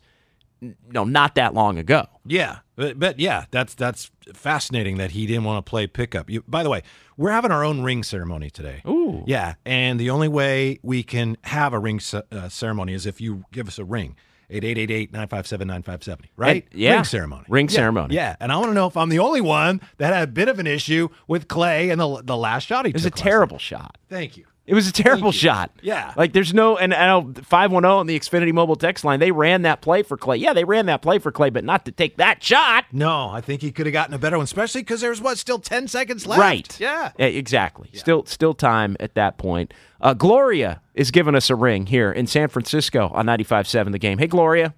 [0.90, 2.06] No, not that long ago.
[2.26, 6.30] Yeah, but, but yeah, that's that's fascinating that he didn't want to play pickup.
[6.30, 6.82] You, by the way,
[7.22, 8.82] we're having our own ring ceremony today.
[8.88, 9.24] Ooh.
[9.28, 13.22] Yeah, and the only way we can have a ring ce- uh, ceremony is if
[13.22, 14.16] you give us a ring.
[14.52, 16.66] 888-957-9570, right?
[16.70, 16.96] And- yeah.
[16.96, 17.44] Ring ceremony.
[17.48, 18.16] Ring Yeah, ceremony.
[18.16, 20.50] Yeah, and I want to know if I'm the only one that had a bit
[20.50, 23.16] of an issue with Klay and the the last shot he It was a last
[23.18, 23.24] night.
[23.24, 23.98] terrible shot.
[24.10, 24.46] Thank you.
[24.68, 25.72] It was a terrible shot.
[25.82, 26.14] Yeah.
[26.16, 29.64] Like there's no and I know 510 on the Xfinity mobile text line, they ran
[29.64, 30.40] that play for Klay.
[30.40, 32.86] Yeah, they ran that play for Klay, but not to take that shot.
[32.92, 35.60] No, I think he could have gotten a better one, especially because there's what still
[35.60, 36.40] 10 seconds left.
[36.40, 36.80] Right.
[36.80, 37.12] Yeah.
[37.18, 37.90] Yeah, exactly.
[37.94, 39.74] Still still time at that point.
[40.00, 44.20] Uh, Gloria is giving us a ring here in San Francisco on 95.7 the game.
[44.20, 44.76] Hey Gloria.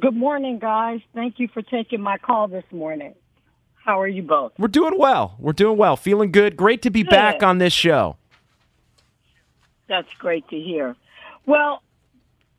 [0.00, 1.00] Good morning, guys.
[1.14, 3.14] Thank you for taking my call this morning.
[3.84, 4.52] How are you both?
[4.58, 5.36] We're doing well.
[5.38, 5.96] We're doing well.
[5.96, 6.56] Feeling good.
[6.56, 7.10] Great to be Good.
[7.10, 8.16] back on this show.
[9.88, 10.96] That's great to hear.
[11.44, 11.82] Well,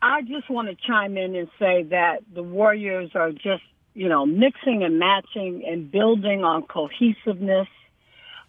[0.03, 3.63] I just want to chime in and say that the Warriors are just,
[3.95, 7.67] you know, mixing and matching and building on cohesiveness.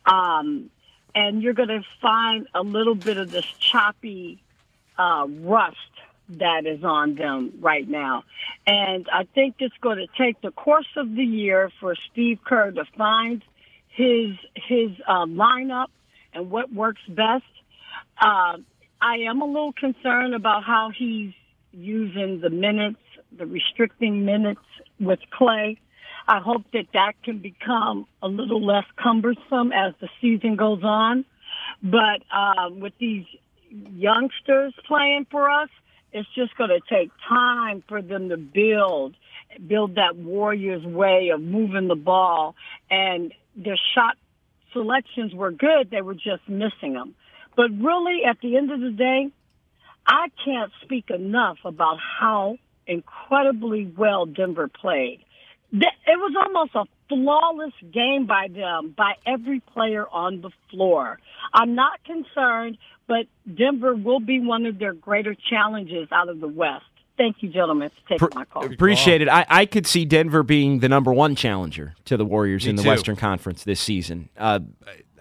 [0.04, 0.68] Um,
[1.14, 4.42] and you're going to find a little bit of this choppy
[4.98, 5.76] uh, rust
[6.28, 8.24] that is on them right now.
[8.66, 12.70] And I think it's going to take the course of the year for Steve Kerr
[12.72, 13.42] to find
[13.88, 15.88] his his uh, lineup
[16.34, 17.44] and what works best.
[18.20, 18.58] Uh,
[19.00, 21.32] I am a little concerned about how he's
[21.72, 23.00] using the minutes,
[23.36, 24.64] the restricting minutes
[24.98, 25.78] with Klay.
[26.28, 31.24] I hope that that can become a little less cumbersome as the season goes on.
[31.82, 33.26] But uh, with these
[33.70, 35.68] youngsters playing for us,
[36.16, 39.14] it's just going to take time for them to build,
[39.66, 42.54] build that Warriors way of moving the ball.
[42.90, 44.16] And their shot
[44.72, 47.14] selections were good; they were just missing them.
[47.54, 49.28] But really, at the end of the day,
[50.06, 55.20] I can't speak enough about how incredibly well Denver played.
[55.72, 61.18] It was almost a flawless game by them, by every player on the floor.
[61.52, 66.48] I'm not concerned, but Denver will be one of their greater challenges out of the
[66.48, 66.84] West.
[67.16, 68.66] Thank you, gentlemen, for taking my call.
[68.66, 69.28] Appreciate it.
[69.28, 72.76] I, I could see Denver being the number one challenger to the Warriors Me in
[72.76, 72.90] the too.
[72.90, 74.28] Western Conference this season.
[74.36, 74.60] Uh,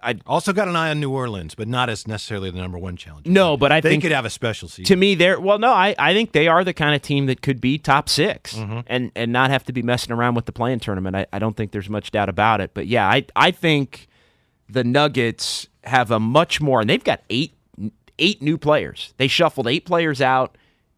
[0.05, 2.95] I Also got an eye on New Orleans, but not as necessarily the number one
[2.95, 3.25] challenge.
[3.27, 4.85] no, but I they think they could have a special season.
[4.85, 5.59] to me they're well.
[5.59, 8.53] No, I, I think they are the kind of team that could be top 6
[8.55, 8.79] Mm-hmm.
[8.87, 11.15] and and not have to be messing around with the playing tournament.
[11.15, 12.71] I, I don't think there's much doubt about it.
[12.73, 14.07] But yeah, I I think
[14.69, 17.53] the Nuggets have a much more, and they've got eight
[18.17, 19.13] eight new players.
[19.17, 20.57] They shuffled eight players out,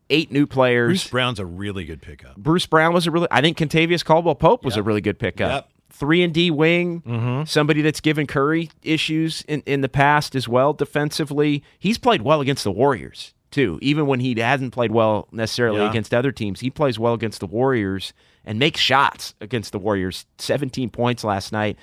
[0.10, 0.88] eight new players.
[1.04, 2.36] Bruce Brown's a really good pickup.
[2.38, 3.28] Bruce Brown was a really.
[3.32, 5.52] I think Kentavious Caldwell Pope was a really good pickup.
[5.52, 5.70] Yep.
[5.90, 7.46] Three and D wing, mm-hmm.
[7.46, 11.64] somebody that's given Curry issues in, in the past as well defensively.
[11.80, 15.90] He's played well against the Warriors too, even when he hasn't played well necessarily Yeah.
[15.90, 16.60] against other teams.
[16.60, 18.14] He plays well against the Warriors
[18.46, 20.26] and makes shots against the Warriors.
[20.38, 21.78] Seventeen points last night.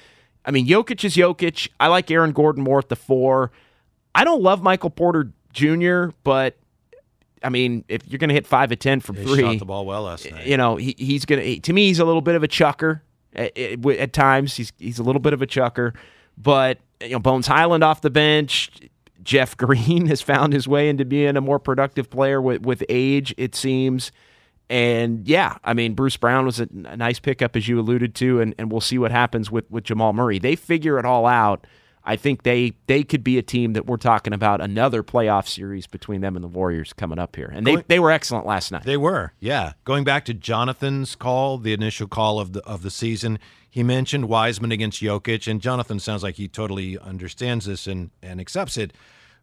[0.44, 1.68] I mean, Jokic is Jokic.
[1.80, 3.50] I like Aaron Gordon more at the four.
[4.14, 6.56] I don't love Michael Porter Jr., but
[7.42, 9.64] I mean, if you're going to hit five of ten from He three, shot the
[9.64, 10.46] ball well last night.
[10.46, 11.42] you know, he, he's gonna.
[11.42, 13.02] He, to me, he's a little bit of a chucker.
[13.34, 15.94] At, at, times, he's he's a little bit of a chucker.
[16.36, 18.70] But you know, Bones Hyland off the bench.
[19.22, 23.34] Jeff Green has found his way into being a more productive player with with age.
[23.36, 24.12] It seems.
[24.70, 28.40] And yeah, I mean, Bruce Brown was a, a nice pickup, as you alluded to,
[28.40, 30.38] and, and we'll see what happens with, with Jamal Murray.
[30.38, 31.66] They figure it all out.
[32.06, 35.86] I think they they could be a team that we're talking about another playoff series
[35.86, 37.50] between them and the Warriors coming up here.
[37.52, 38.84] And they, Going- they were excellent last night.
[38.84, 39.72] They were, yeah.
[39.84, 43.38] Going back to Jonathan's call, the initial call of the of the season,
[43.70, 48.38] he mentioned Wiseman against Jokic, and Jonathan sounds like he totally understands this and and
[48.38, 48.92] accepts it.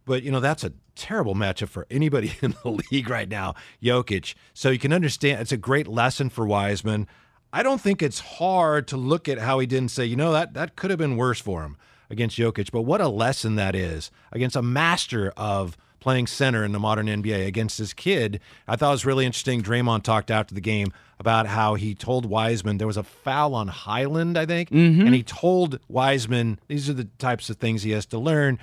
[0.06, 4.36] But you know that's a terrible matchup for anybody in the league right now, Jokic.
[4.54, 7.08] So you can understand it's a great lesson for Wiseman.
[7.54, 10.54] I don't think it's hard to look at how he didn't say, you know, that
[10.54, 11.76] that could have been worse for him
[12.12, 12.72] against Jokic.
[12.72, 17.06] But what a lesson that is against a master of playing center in the modern
[17.06, 18.42] NBA against this kid.
[18.68, 19.62] I thought it was really interesting.
[19.62, 23.68] Draymond talked after the game about how he told Wiseman there was a foul on
[23.68, 25.02] Hyland, I think, mm-hmm.
[25.02, 28.58] and he told Wiseman these are the types of things he has to learn.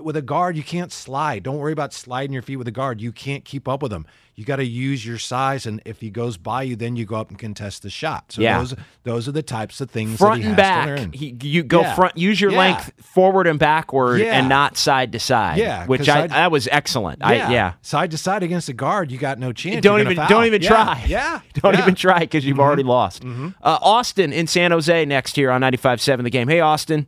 [0.00, 1.42] With a guard, you can't slide.
[1.42, 3.00] Don't worry about sliding your feet with a guard.
[3.00, 4.06] You can't keep up with him.
[4.34, 7.16] You got to use your size, and if he goes by you, then you go
[7.16, 8.32] up and contest the shot.
[8.32, 8.58] So Yeah.
[8.58, 10.86] those those are the types of things front that he and has back.
[10.88, 11.12] to learn.
[11.12, 11.94] He, you go Yeah.
[11.94, 12.18] front.
[12.18, 12.58] Use your Yeah.
[12.58, 14.38] length forward and backward, Yeah.
[14.38, 15.56] and not side to side.
[15.56, 17.24] Yeah, which I, side- that was excellent.
[17.24, 17.72] I, yeah.
[17.80, 19.80] side to side against a guard, you got no chance.
[19.82, 20.28] Don't even foul.
[20.28, 21.02] don't even try.
[21.06, 23.24] Yeah, don't even try because you've already lost.
[23.24, 23.48] Uh,
[23.80, 26.48] Austin in San Jose next here on 95.7 The Game.
[26.48, 27.06] Hey, Austin.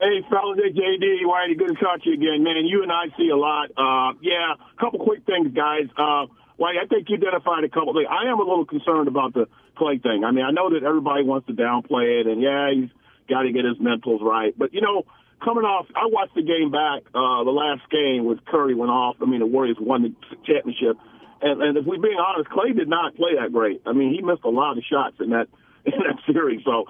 [0.00, 2.64] Hey, fellas, hey, JD, Whitey, good to talk to you again, man.
[2.66, 3.74] You and I see a lot.
[3.74, 5.90] Uh, yeah, a couple quick things, guys.
[5.98, 8.06] Uh, Whitey, I think you identified a couple things.
[8.06, 10.22] I am a little concerned about the Klay thing.
[10.22, 12.90] I mean, I know that everybody wants to downplay it, and yeah, he's
[13.28, 14.54] got to get his mentals right.
[14.56, 15.02] But, you know,
[15.42, 19.16] coming off, I watched the game back, uh, the last game with Curry went off.
[19.20, 20.14] I mean, the Warriors won the
[20.46, 20.94] championship.
[21.42, 23.82] And, and if we're being honest, Klay did not play that great.
[23.84, 25.50] I mean, he missed a lot of shots in that
[25.92, 26.62] in that series.
[26.64, 26.84] So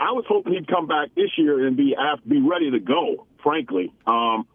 [0.00, 1.94] I was hoping he'd come back this year and be
[2.26, 3.26] be ready to go.
[3.42, 4.46] Frankly, um,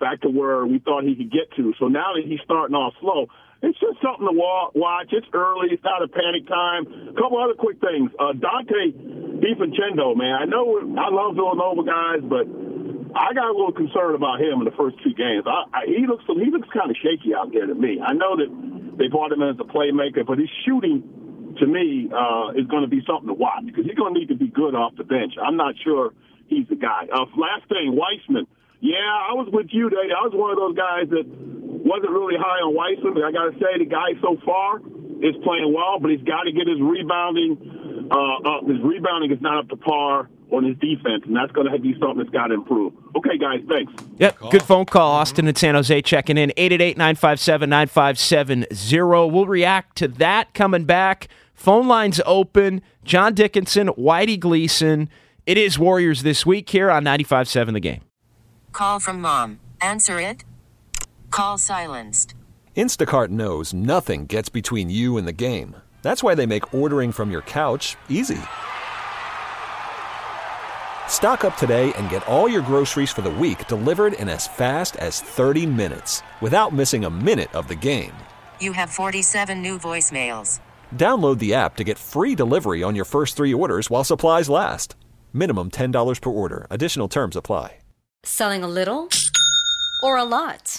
[0.00, 1.74] back to where we thought he could get to.
[1.78, 3.26] So now that he's starting off slow,
[3.62, 5.14] it's just something to watch.
[5.14, 5.70] It's early.
[5.70, 7.10] It's not a panic time.
[7.10, 8.10] A couple other quick things.
[8.18, 10.34] Uh, Donte DiVincenzo, man.
[10.34, 12.50] I know I love Villanova guys, but
[13.14, 15.46] I got a little concerned about him in the first two games.
[15.46, 18.02] I, I, he looks he looks kind of shaky out there to me.
[18.02, 18.50] I know that
[18.98, 21.06] they brought him in as a playmaker, but his shooting
[21.58, 24.28] to me uh, is going to be something to watch because he's going to need
[24.28, 25.34] to be good off the bench.
[25.40, 26.12] I'm not sure
[26.46, 27.06] he's the guy.
[27.12, 28.46] Uh, last thing, Wiseman.
[28.80, 30.10] Yeah, I was with you, Dave.
[30.10, 31.22] I was one of those guys that
[31.86, 34.82] wasn't really high on Wiseman, but I got to say the guy so far
[35.22, 38.60] is playing well, but he's got to get his rebounding uh.
[38.66, 41.94] His rebounding is not up to par on his defense, and that's going to be
[41.98, 42.92] something that's got to improve.
[43.16, 43.90] Okay, guys, thanks.
[44.18, 45.12] Yep, good phone call.
[45.12, 46.52] Austin in San Jose checking in.
[46.58, 49.32] 888-957-9570.
[49.32, 51.28] We'll react to that coming back.
[51.62, 52.82] Phone lines open.
[53.04, 55.08] John Dickinson, Whitey Gleason.
[55.46, 58.00] It is Warriors this week here on 95.7 The Game.
[58.72, 59.60] Call from mom.
[59.80, 60.44] Answer it.
[61.30, 62.34] Call silenced.
[62.76, 65.76] Instacart knows nothing gets between you and the game.
[66.02, 68.40] That's why they make ordering from your couch easy.
[71.06, 74.96] Stock up today and get all your groceries for the week delivered in as fast
[74.96, 78.14] as 30 minutes without missing a minute of the game.
[78.58, 80.58] You have 47 new voicemails.
[80.92, 84.94] Download the app to get free delivery on your first three orders while supplies last.
[85.32, 86.66] Minimum $10 per order.
[86.70, 87.78] Additional terms apply.
[88.24, 89.08] Selling a little
[90.04, 90.78] or a lot?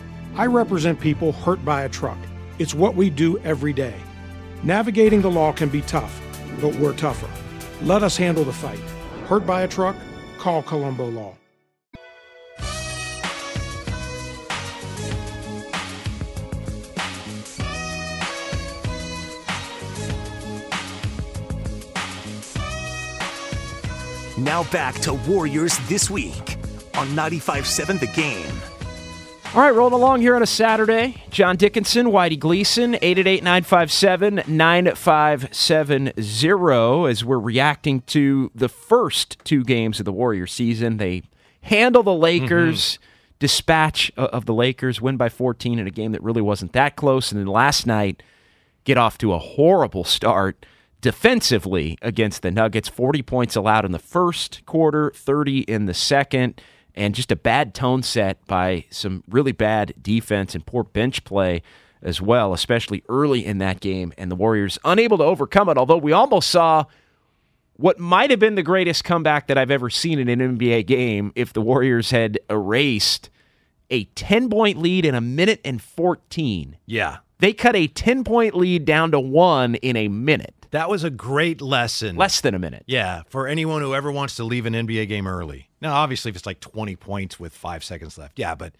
[0.35, 2.17] I represent people hurt by a truck.
[2.57, 3.95] It's what we do every day.
[4.63, 6.21] Navigating the law can be tough,
[6.61, 7.29] but we're tougher.
[7.85, 8.79] Let us handle the fight.
[9.27, 9.95] Hurt by a truck?
[10.37, 11.35] Call Colombo Law.
[24.37, 26.57] Now back to Warriors this week
[26.95, 28.70] on 95.7 The Game.
[29.53, 31.25] All right, rolling along here on a Saturday.
[31.29, 39.99] John Dickinson, Whitey Gleason, 888 957 9570 as we're reacting to the first two games
[39.99, 40.95] of the Warrior season.
[40.95, 41.23] They
[41.63, 43.03] handle the Lakers, mm-hmm.
[43.39, 47.29] dispatch of the Lakers, win by 14 in a game that really wasn't that close.
[47.29, 48.23] And then last night,
[48.85, 50.65] get off to a horrible start
[51.01, 52.87] defensively against the Nuggets.
[52.87, 56.61] 40 points allowed in the first quarter, 30 in the second
[56.95, 61.61] and just a bad tone set by some really bad defense and poor bench play
[62.01, 64.13] as well, especially early in that game.
[64.17, 66.85] And the Warriors unable to overcome it, although we almost saw
[67.73, 71.31] what might have been the greatest comeback that I've ever seen in an NBA game
[71.35, 73.29] if the Warriors had erased
[73.89, 76.77] a 10 point lead in a minute and 14.
[76.85, 77.17] Yeah.
[77.39, 80.55] They cut a 10 point lead down to one in a minute.
[80.71, 82.15] That was a great lesson.
[82.15, 82.83] Less than a minute.
[82.87, 85.69] Yeah, for anyone who ever wants to leave an NBA game early.
[85.81, 88.73] Now, obviously, if it's like 20 points with five seconds left, yeah, but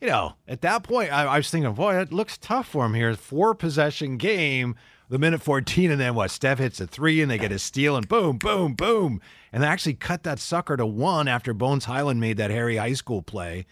[0.00, 2.94] you know, at that point, I, I was thinking, boy, it looks tough for him
[2.94, 3.14] here.
[3.14, 4.74] Four possession game,
[5.08, 6.30] the minute 14, and then what?
[6.30, 9.20] Steph hits a three, and they get a steal, and boom, boom, boom.
[9.52, 12.92] And they actually cut that sucker to one after Bones Hyland made that Harry High
[12.92, 13.66] School play.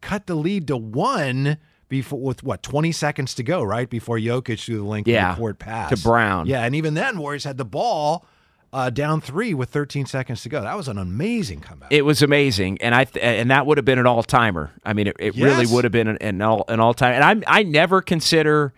[0.00, 4.64] Cut the lead to one before with what 20 seconds to go, right before Jokic
[4.64, 6.46] threw the link yeah, the court pass to Brown.
[6.46, 8.26] Yeah, and even then, Warriors had the ball
[8.72, 10.62] uh, down three with 13 seconds to go.
[10.62, 11.92] That was an amazing comeback.
[11.92, 14.72] It was amazing, and I th- and that would have been an all timer.
[14.84, 15.44] I mean, it, it yes.
[15.44, 17.14] really would have been an, an all an all time.
[17.14, 18.72] And I I never consider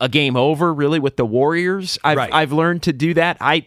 [0.00, 1.98] a game over really with the Warriors.
[2.02, 2.32] I've right.
[2.32, 3.36] I've learned to do that.
[3.40, 3.66] I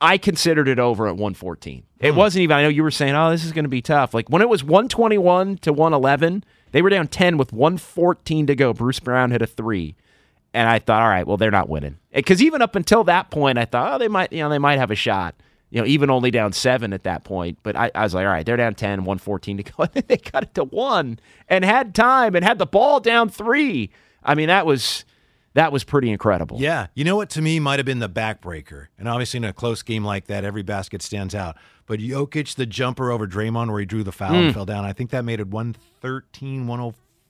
[0.00, 1.84] I considered it over at 114.
[1.98, 2.16] It hmm.
[2.16, 2.56] wasn't even.
[2.56, 4.48] I know you were saying, "Oh, this is going to be tough." Like when it
[4.48, 8.74] was 121 to 111 they were down 10 with 114 to go.
[8.74, 9.96] Bruce Brown hit a three.
[10.56, 11.98] And I thought, all right, well, they're not winning.
[12.14, 14.78] Because even up until that point, I thought, oh, they might, you know, they might
[14.78, 15.34] have a shot.
[15.68, 17.58] You know, even only down seven at that point.
[17.62, 19.72] But I, I was like, all right, they're down 10, 114 to go.
[19.80, 23.28] And then they cut it to one and had time and had the ball down
[23.28, 23.90] three.
[24.24, 25.04] I mean, that was
[25.52, 26.58] that was pretty incredible.
[26.58, 26.86] Yeah.
[26.94, 28.86] You know what to me might have been the backbreaker.
[28.98, 31.56] And obviously in a close game like that, every basket stands out.
[31.84, 34.46] But Jokic, the jumper over Draymond where he drew the foul mm.
[34.46, 36.66] and fell down, I think that made it 113,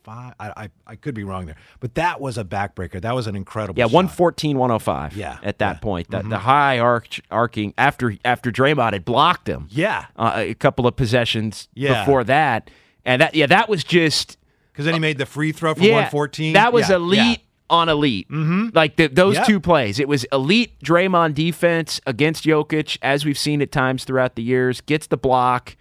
[0.06, 0.34] 105.
[0.38, 1.56] I, I, I could be wrong there.
[1.80, 3.00] But that was a backbreaker.
[3.00, 5.16] That was an incredible Yeah, 114, 105.
[5.16, 5.38] Yeah.
[5.42, 5.80] At that yeah.
[5.80, 6.10] point.
[6.10, 6.28] The, mm-hmm.
[6.30, 9.68] the high arch, arcing after after Draymond had blocked him.
[9.70, 10.06] Yeah.
[10.16, 12.04] Uh, a couple of possessions yeah.
[12.04, 12.70] before that.
[13.04, 14.36] And that yeah, that was just
[14.72, 16.52] because then he made the free throw from yeah, 114.
[16.54, 17.40] That was elite
[17.70, 18.28] on elite.
[18.28, 18.68] Mm-hmm.
[18.74, 19.46] Like the, those yep.
[19.46, 19.98] two plays.
[19.98, 24.80] It was elite Draymond defense against Jokic, as we've seen at times throughout the years,
[24.80, 25.76] gets the block,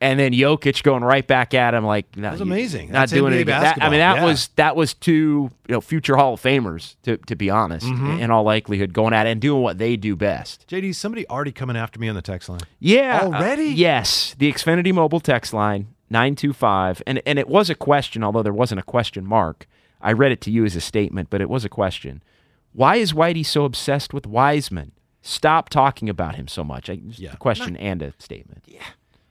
[0.00, 2.88] and then Jokic going right back at him like that was amazing.
[2.92, 3.44] Not That's doing it.
[3.44, 4.24] That, I mean, that yeah.
[4.24, 8.20] was that was two you know future Hall of Famers to to be honest, mm-hmm.
[8.20, 10.66] in all likelihood, going at it and doing what they do best.
[10.68, 12.60] JD, somebody already coming after me on the text line.
[12.78, 13.68] Yeah, already.
[13.68, 17.74] Uh, yes, the Xfinity mobile text line nine two five, and and it was a
[17.74, 19.66] question, although there wasn't a question mark.
[20.00, 22.22] I read it to you as a statement, but it was a question.
[22.72, 24.92] Why is Whitey so obsessed with Wiseman?
[25.22, 26.88] Stop talking about him so much.
[26.88, 27.32] I, yeah.
[27.32, 28.64] A question not, and a statement.
[28.66, 28.84] Yeah,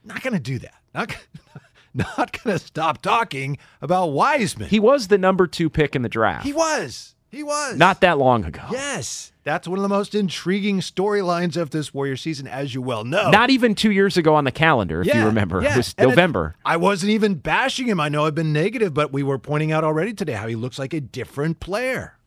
[0.08, 0.76] not going to do that.
[0.94, 1.16] Not,
[1.94, 4.70] not going to stop talking about Wiseman.
[4.70, 6.46] He was the number two pick in the draft.
[6.46, 7.16] He was.
[7.30, 7.78] He was.
[7.78, 8.64] Not that long ago.
[8.72, 9.34] Yes.
[9.44, 13.30] That's one of the most intriguing storylines of this Warrior season, as you well know.
[13.30, 15.62] Not even two years ago on the calendar, if yeah, you remember.
[15.62, 15.74] Yeah.
[15.74, 16.56] It was and November.
[16.58, 18.00] It, I wasn't even bashing him.
[18.00, 20.80] I know I've been negative, but we were pointing out already today how he looks
[20.80, 22.18] like a different player.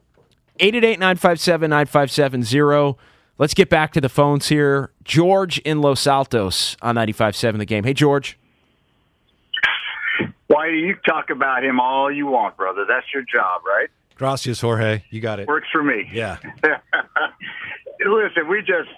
[0.60, 2.98] 888 957 9570.
[3.40, 4.90] Let's get back to the phones here.
[5.02, 7.84] George in Los Altos on 95.7 the game.
[7.84, 8.38] Hey, George.
[10.48, 12.84] Why do you talk about him all you want, brother?
[12.86, 13.88] That's your job, right?
[14.14, 15.04] Gracias, Jorge.
[15.08, 15.48] You got it.
[15.48, 16.06] Works for me.
[16.12, 16.36] Yeah.
[18.04, 18.90] Listen, we just,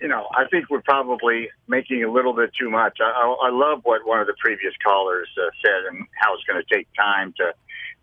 [0.00, 2.96] you know, I think we're probably making a little bit too much.
[3.02, 6.44] I, I, I love what one of the previous callers uh, said and how it's
[6.44, 7.52] going to take time to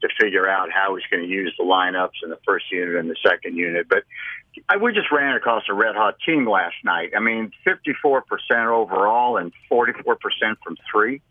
[0.02, 3.10] to figure out how he's going to use the lineups in the first unit and
[3.10, 3.88] the second unit.
[3.90, 4.04] But
[4.70, 7.12] I, we just ran across a red hot team last night.
[7.16, 8.24] I mean, 54%
[8.68, 9.96] overall and 44%
[10.64, 11.22] from three.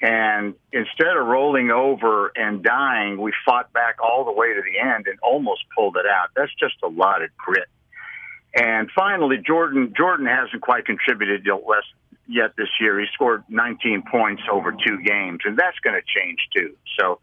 [0.00, 4.78] And instead of rolling over and dying, we fought back all the way to the
[4.78, 6.28] end and almost pulled it out.
[6.36, 7.68] That's just a lot of grit.
[8.54, 11.46] And finally, Jordan Jordan hasn't quite contributed
[12.26, 12.98] yet this year.
[12.98, 16.74] He scored 19 points over two games, and that's going to change too.
[16.98, 17.20] So,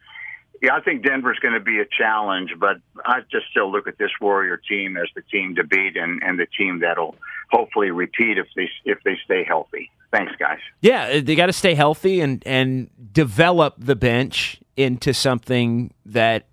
[0.63, 3.97] yeah, I think Denver's going to be a challenge, but I just still look at
[3.97, 7.15] this Warrior team as the team to beat and, and the team that'll
[7.51, 9.91] hopefully repeat if they if they stay healthy.
[10.09, 10.59] Thanks, guys.
[10.81, 16.45] Yeah, uh, they got to stay healthy and and develop the bench into something that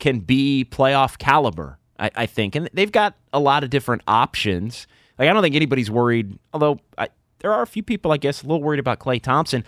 [0.00, 1.78] can be playoff caliber.
[2.00, 4.88] I, I think, and they've got a lot of different options.
[5.20, 6.36] Like I don't think anybody's worried.
[6.52, 9.64] Although I, there are a few people, I guess, a little worried about Klay Thompson.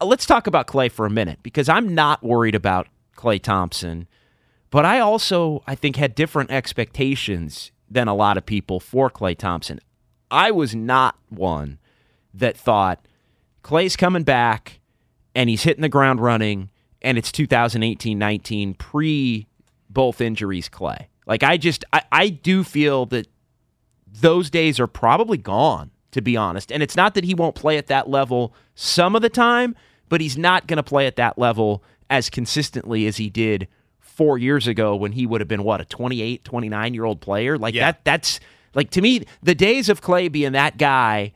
[0.00, 4.08] Let's talk about Klay for a minute because I'm not worried about Klay Thompson,
[4.70, 9.36] but I also I think had different expectations than a lot of people for Klay
[9.36, 9.80] Thompson.
[10.30, 11.78] I was not one
[12.32, 13.06] that thought
[13.62, 14.80] Klay's coming back
[15.34, 16.70] and he's hitting the ground running
[17.02, 19.46] and it's 2018-19 pre
[19.88, 21.06] both injuries Klay.
[21.26, 23.26] Like I just I, I do feel that
[24.12, 26.72] those days are probably gone, to be honest.
[26.72, 29.76] And it's not that he won't play at that level some of the time,
[30.10, 33.66] but he's not going to play at that level as consistently as he did
[33.98, 37.56] four years ago when he would have been, what, a 28, 29 year old player?
[37.56, 37.92] Like Yeah.
[37.92, 38.40] that, that's
[38.74, 41.32] like to me, the days of Klay being that guy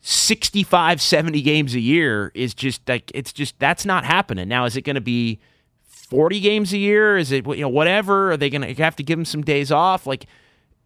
[0.00, 4.48] 65, 70 games a year is just like, it's just, that's not happening.
[4.48, 5.40] Now, is it going to be
[5.86, 7.16] 40 games a year?
[7.16, 8.32] Is it, you know, whatever?
[8.32, 10.06] Are they going to have to give him some days off?
[10.06, 10.26] Like,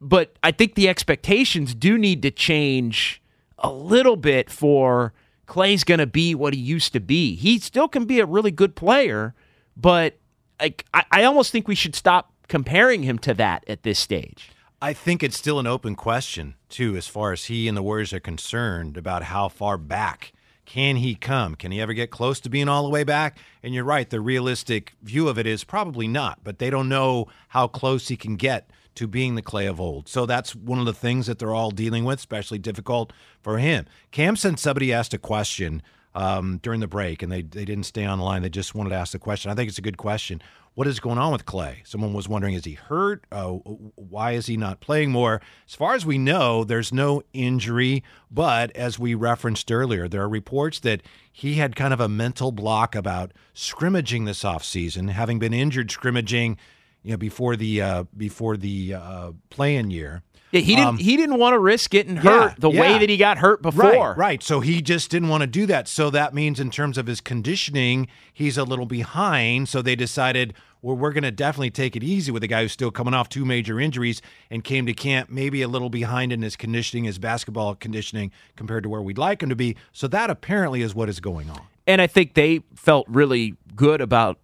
[0.00, 3.20] but I think the expectations do need to change
[3.58, 5.12] a little bit for
[5.48, 7.34] Klay's going to be what he used to be.
[7.34, 9.34] He still can be a really good player,
[9.76, 10.18] but
[10.60, 14.50] like I, I almost think we should stop comparing him to that at this stage.
[14.80, 18.12] I think it's still an open question, too, as far as he and the Warriors
[18.12, 20.32] are concerned about how far back
[20.66, 21.54] can he come?
[21.54, 23.38] Can he ever get close to being all the way back?
[23.62, 27.26] And you're right, the realistic view of it is probably not, but they don't know
[27.48, 30.08] how close he can get to being the Klay of old.
[30.08, 33.86] So that's one of the things that they're all dealing with, especially difficult for him.
[34.10, 35.82] Cam said somebody asked a question
[36.16, 38.42] um, during the break, and they, they didn't stay on the line.
[38.42, 39.52] They just wanted to ask the question.
[39.52, 40.42] I think it's a good question.
[40.74, 41.86] What is going on with Klay?
[41.86, 43.24] Someone was wondering, is he hurt?
[43.30, 45.40] Uh, why is he not playing more?
[45.68, 50.28] As far as we know, there's no injury, but as we referenced earlier, there are
[50.28, 55.52] reports that he had kind of a mental block about scrimmaging this offseason, having been
[55.52, 56.56] injured scrimmaging,
[57.02, 60.22] you know, before the uh, before the uh, playing year.
[60.50, 60.88] Yeah, he didn't.
[60.88, 62.80] Um, he didn't want to risk getting yeah, hurt the yeah.
[62.80, 63.82] way that he got hurt before.
[63.82, 64.42] Right, right.
[64.42, 65.88] So he just didn't want to do that.
[65.88, 69.68] So that means, in terms of his conditioning, he's a little behind.
[69.68, 72.72] So they decided, well, we're going to definitely take it easy with a guy who's
[72.72, 76.40] still coming off two major injuries and came to camp maybe a little behind in
[76.40, 79.76] his conditioning, his basketball conditioning compared to where we'd like him to be.
[79.92, 81.60] So that apparently is what is going on.
[81.86, 84.38] And I think they felt really good about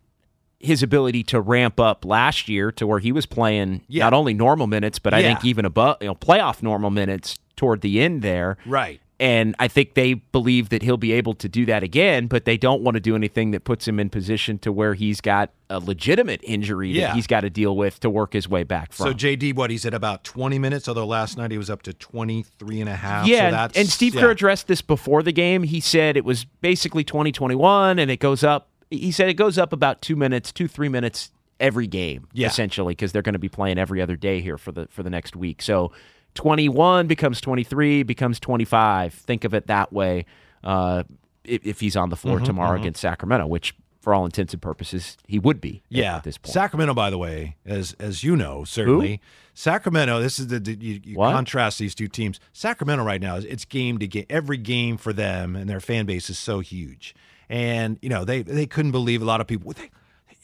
[0.65, 4.05] his ability to ramp up last year to where he was playing Yeah.
[4.05, 5.29] not only normal minutes, but I Yeah.
[5.29, 8.57] think even above you know playoff normal minutes toward the end there.
[8.67, 9.01] Right.
[9.21, 12.57] And I think they believe that he'll be able to do that again, but they
[12.57, 15.79] don't want to do anything that puts him in position to where he's got a
[15.79, 17.07] legitimate injury Yeah.
[17.07, 19.07] that he's got to deal with to work his way back from.
[19.07, 21.93] So JD, what he's at about 20 minutes, although last night he was up to
[21.93, 23.27] 23 and a half.
[23.29, 24.23] Yeah, so and Steve yeah.
[24.23, 25.63] Kerr addressed this before the game.
[25.63, 28.69] He said it was basically 2021, and it goes up.
[28.99, 31.31] He said it goes up about two minutes, two three minutes
[31.61, 32.49] every game, Yeah.
[32.49, 35.11] essentially, because they're going to be playing every other day here for the for the
[35.11, 35.63] next week.
[35.63, 35.93] So
[36.35, 39.15] 21 becomes 23, becomes 25.
[39.15, 40.27] Think of it that way.
[40.63, 41.05] Uh,
[41.45, 42.81] if, if he's on the floor Mhm, tomorrow mhm.
[42.81, 45.83] against Sacramento, which for all intents and purposes he would be.
[45.89, 46.53] Yeah, at this point.
[46.53, 49.21] Sacramento, by the way, as as you know, certainly
[49.55, 50.21] Sacramento.
[50.21, 52.41] This is the, the you, you contrast these two teams.
[52.53, 54.27] Sacramento right now it's game to game.
[54.29, 57.15] Every game for them and their fan base is so huge,
[57.49, 59.73] and you know they they couldn't believe a lot of people.
[59.73, 59.91] They,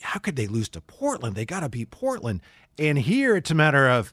[0.01, 1.35] how could they lose to Portland?
[1.35, 2.41] They got to beat Portland.
[2.79, 4.11] And here it's a matter of,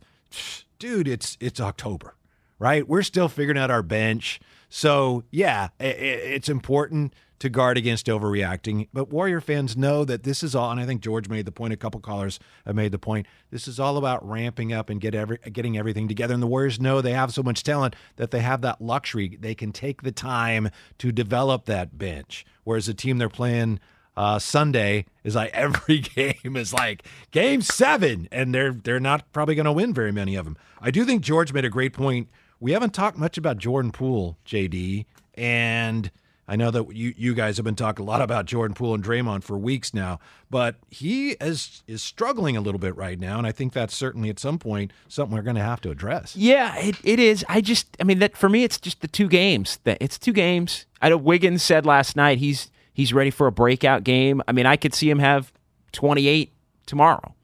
[0.78, 2.14] dude, it's it's October,
[2.58, 2.86] right?
[2.86, 4.40] We're still figuring out our bench.
[4.68, 8.88] So yeah, i- i it's important to guard against overreacting.
[8.92, 11.72] But Warrior fans know that this is all, and I think George made the point.
[11.72, 13.26] A couple callers have made the point.
[13.50, 16.34] This is all about ramping up and get every getting everything together.
[16.34, 19.36] And the Warriors know they have so much talent that they have that luxury.
[19.40, 22.44] They can take the time to develop that bench.
[22.64, 23.80] Whereas the team they're playing
[24.16, 29.54] uh, Sunday is like every game is like game seven, and they're they're not probably
[29.54, 30.56] going to win very many of them.
[30.80, 32.28] I do think George made a great point.
[32.60, 36.10] We haven't talked much about Jordan Poole, JD, and
[36.50, 39.04] I know that you you guys have been talking a lot about Jordan Poole and
[39.04, 40.18] Draymond for weeks now,
[40.48, 44.30] but he is is struggling a little bit right now, and I think that's certainly
[44.30, 46.34] at some point something we're going to have to address.
[46.34, 47.44] Yeah, it, it is.
[47.50, 49.78] I just, I mean, that for me, it's just the two games.
[49.84, 50.86] That it's two games.
[51.02, 54.42] I know Wiggins said last night he's he's ready for a breakout game.
[54.48, 55.52] I mean, I could see him have
[55.92, 56.50] 28
[56.86, 57.34] tomorrow,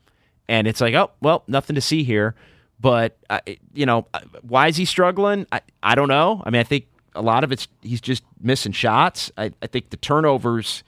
[0.49, 2.35] and it's like, oh, well, nothing to see here.
[2.81, 3.41] But uh,
[3.75, 5.47] you know, uh, why is he struggling?
[5.53, 6.43] I, I don't know.
[6.47, 9.31] I mean, I think a lot of it's he's just missing shots.
[9.37, 10.83] I, I think the turnovers,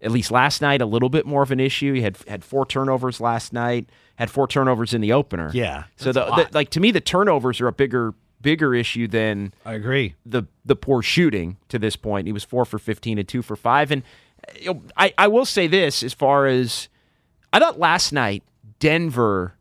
[0.00, 1.94] at least last night, a little bit more of an issue.
[1.94, 3.88] He had had four turnovers last night.
[4.16, 5.50] Had four turnovers in the opener.
[5.52, 9.52] Yeah, So the, the like to me, the turnovers are a bigger bigger issue than
[9.64, 10.14] I agree.
[10.24, 12.26] the the poor shooting to this point.
[12.28, 13.90] He was four for fifteen and two for five.
[13.90, 14.02] And
[14.60, 16.88] you know, I I will say this as far as
[17.52, 18.44] I thought last night,
[18.78, 19.53] Denver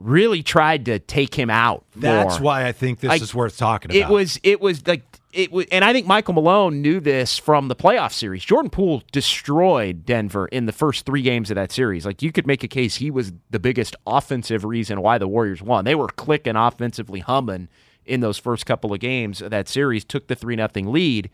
[0.00, 1.84] really tried to take him out.
[1.96, 2.44] That's more.
[2.46, 4.10] why I think this Like, is worth talking about.
[4.10, 7.68] It was it was like it was, and I think Michael Malone knew this from
[7.68, 8.44] the playoff series.
[8.44, 12.06] Jordan Poole destroyed Denver in the first three games of that series.
[12.06, 15.62] Like you could make a case he was the biggest offensive reason why the Warriors
[15.62, 15.84] won.
[15.84, 17.68] They were clicking offensively, humming
[18.06, 20.04] in those first couple of games of that series.
[20.04, 21.28] Took the three nothing lead,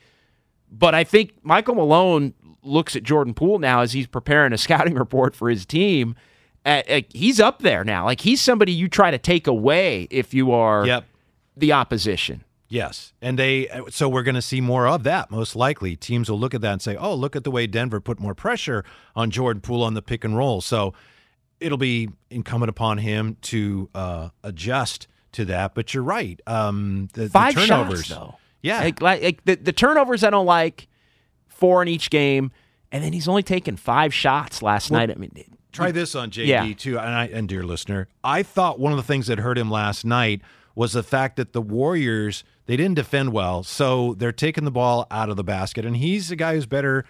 [0.71, 4.95] but I think Michael Malone looks at Jordan Poole now as he's preparing a scouting
[4.99, 6.17] report for his team.
[6.65, 8.05] Uh, uh, he's up there now.
[8.07, 11.05] Like he's somebody you try to take away if you are Yep.
[11.57, 12.45] the opposition.
[12.69, 15.95] Yes, and they so we're going to see more of that most likely.
[15.97, 18.35] Teams will look at that and say, "Oh, look at the way Denver put more
[18.35, 18.85] pressure
[19.15, 20.95] on Jordan Poole on the pick and roll." So
[21.61, 25.75] it'll be incumbent upon him to uh, adjust to that.
[25.75, 26.41] But you're right.
[26.47, 28.35] Um, the, the Five turnovers, shots though.
[28.63, 28.81] Yeah.
[28.81, 30.89] like, like, like the, the turnovers I don't like.
[31.47, 32.51] Four in each game,
[32.91, 35.11] and then he's only taken five shots last Well, night.
[35.15, 35.31] I mean,
[35.75, 36.73] Try this on JD Yeah.
[36.75, 39.71] too, and, I, and dear listener, I thought one of the things that hurt him
[39.71, 40.41] last night
[40.75, 45.07] was the fact that the Warriors they didn't defend well, so they're taking the ball
[45.11, 47.05] out of the basket, and he's the guy who's better,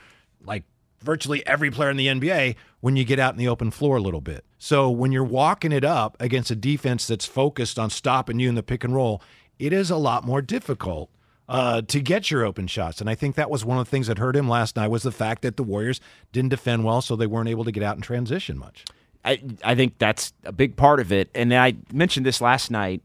[0.44, 0.64] like
[1.00, 4.00] virtually every player in the NBA, when you get out in the open floor a
[4.00, 4.44] little bit.
[4.58, 8.56] So when you're walking it up against a defense that's focused on stopping you in
[8.56, 9.22] the pick and roll,
[9.58, 11.08] it is a lot more difficult
[11.49, 13.01] uh, to get your open shots.
[13.01, 15.03] And I think that was one of the things that hurt him last night was
[15.03, 16.01] the fact that the Warriors
[16.32, 18.84] didn't defend well, so they weren't able to get out and transition much.
[19.24, 21.30] I I think that's a big part of it.
[21.34, 23.03] And I mentioned this last night.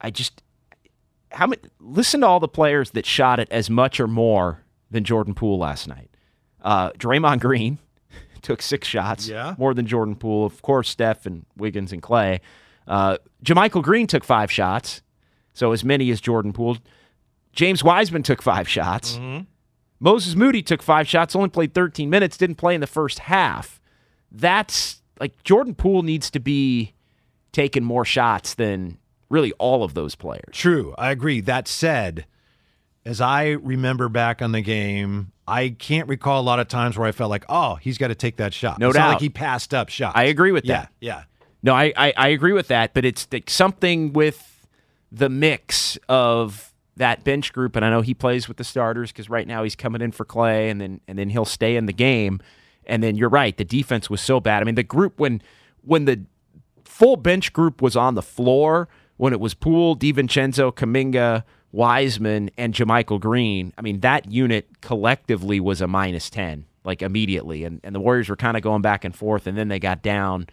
[0.00, 0.42] I just
[1.32, 5.04] how many listen to all the players that shot it as much or more than
[5.04, 6.08] Jordan Poole last night.
[6.62, 7.78] Uh, Draymond Green
[8.42, 9.54] took six shots, Yeah.
[9.58, 10.46] more than Jordan Poole.
[10.46, 12.40] Of course, Steph and Wiggins and Klay.
[12.86, 15.02] Uh, JaMychal Green took five shots,
[15.52, 16.78] so as many as Jordan Poole.
[17.52, 19.14] James Wiseman took five shots.
[19.14, 19.44] Mm-hmm.
[20.00, 23.80] Moses Moody took five shots, only played 13 minutes, didn't play in the first half.
[24.30, 26.94] That's like Jordan Poole needs to be
[27.52, 30.52] taking more shots than really all of those players.
[30.52, 31.40] True, I agree.
[31.40, 32.26] That said,
[33.04, 37.08] as I remember back on the game, I can't recall a lot of times where
[37.08, 38.78] I felt like, oh, he's got to take that shot.
[38.78, 39.12] No it's not doubt.
[39.14, 40.16] like he passed up shots.
[40.16, 40.92] I agree with yeah, that.
[41.00, 41.22] Yeah.
[41.62, 44.66] No, I, I, I agree with that, but it's like something with
[45.10, 49.30] the mix of that bench group, and I know he plays with the starters because
[49.30, 51.92] right now he's coming in for Klay, and then and then he'll stay in the
[51.92, 52.40] game.
[52.86, 54.62] And then you're right, the defense was so bad.
[54.62, 55.42] I mean, the group when
[55.82, 56.24] when the
[56.84, 62.72] full bench group was on the floor, when it was Poole, DiVincenzo, Kuminga, Wiseman, and
[62.74, 67.64] JaMychal Green, I mean, that unit collectively was a minus 10, like immediately.
[67.64, 70.02] And, and the Warriors were kind of going back and forth, and then they got
[70.02, 70.46] down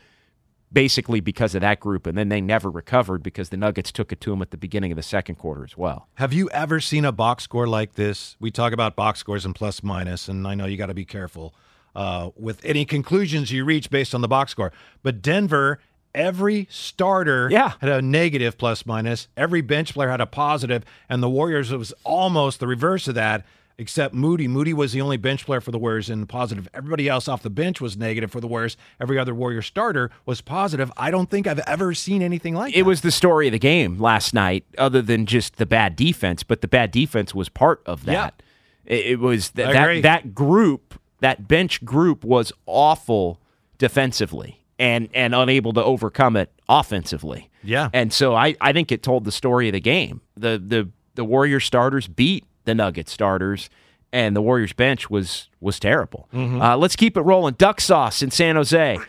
[0.72, 2.06] basically because of that group.
[2.08, 4.92] And then they never recovered because the Nuggets took it to them at the beginning
[4.92, 6.08] of the second quarter as well.
[6.16, 8.36] Have you ever seen a box score like this?
[8.40, 11.06] We talk about box scores and plus minus, and I know you got to be
[11.06, 11.54] careful
[11.96, 14.74] uh, with any conclusions you reach based on the box score.
[15.02, 15.80] But Denver,
[16.14, 17.74] every starter Yeah.
[17.80, 21.78] had a negative plus minus, every bench player had a positive, and the Warriors it
[21.78, 23.46] was almost the reverse of that.
[23.78, 24.48] Except Moody.
[24.48, 26.70] Moody was the only bench player for the Warriors in positive.
[26.74, 28.78] Everybody else off the bench was negative for the Warriors.
[29.02, 30.92] Every other Warrior starter was positive.
[30.96, 33.60] I don't think I've ever seen anything like It It was the story of the
[33.60, 37.82] game last night, other than just the bad defense, but the bad defense was part
[37.86, 38.42] of that.
[38.86, 43.42] It, it was th- that that group, that bench group was awful
[43.78, 47.50] defensively and and unable to overcome it offensively.
[47.64, 47.90] Yeah.
[47.94, 50.22] And so I, I think it told the story of the game.
[50.36, 53.70] The the the Warrior starters beat the Nugget starters,
[54.12, 56.28] and the Warriors bench was was terrible.
[56.34, 56.62] Mm-hmm.
[56.62, 57.56] Uh, let's keep it rolling.
[57.56, 59.00] Duck Sauce in San Jose.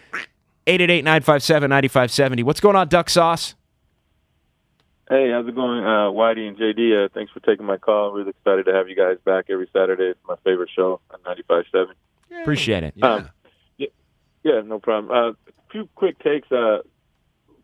[0.66, 2.42] 888-957-9570.
[2.42, 3.54] What's going on, Duck Sauce?
[5.08, 7.04] Hey, how's it going, uh, Whitey and JD?
[7.04, 8.10] Uh, thanks for taking my call.
[8.10, 10.06] Really excited to have you guys back every Saturday.
[10.06, 11.86] It's my favorite show on 95.7.
[12.42, 12.94] Appreciate it.
[13.00, 13.30] Um,
[13.78, 13.86] yeah,
[14.42, 15.16] yeah, no problem.
[15.16, 16.50] Uh, a few quick takes.
[16.50, 16.78] Uh,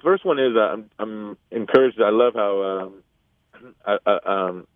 [0.01, 2.01] first one is uh, I'm, I'm encouraged.
[2.01, 4.68] I love how, um, I, I, um,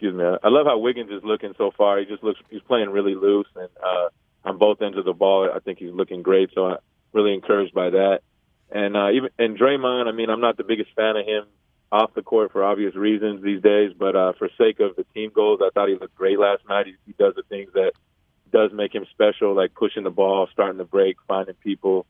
[0.00, 0.24] excuse me.
[0.24, 1.98] I love how Wiggins is looking so far.
[1.98, 4.08] He just looks, he's playing really loose and uh,
[4.48, 5.50] on both ends of the ball.
[5.54, 6.48] I think he's looking great.
[6.54, 6.78] So I'm
[7.12, 8.20] really encouraged by that.
[8.70, 11.44] And uh, even and Draymond, I mean, I'm not the biggest fan of him
[11.92, 15.32] off the court for obvious reasons these days, but uh, for sake of the team
[15.34, 16.86] goals, I thought he looked great last night.
[16.86, 17.92] He, he does the things that
[18.50, 22.06] does make him special, like pushing the ball, starting to break, finding people.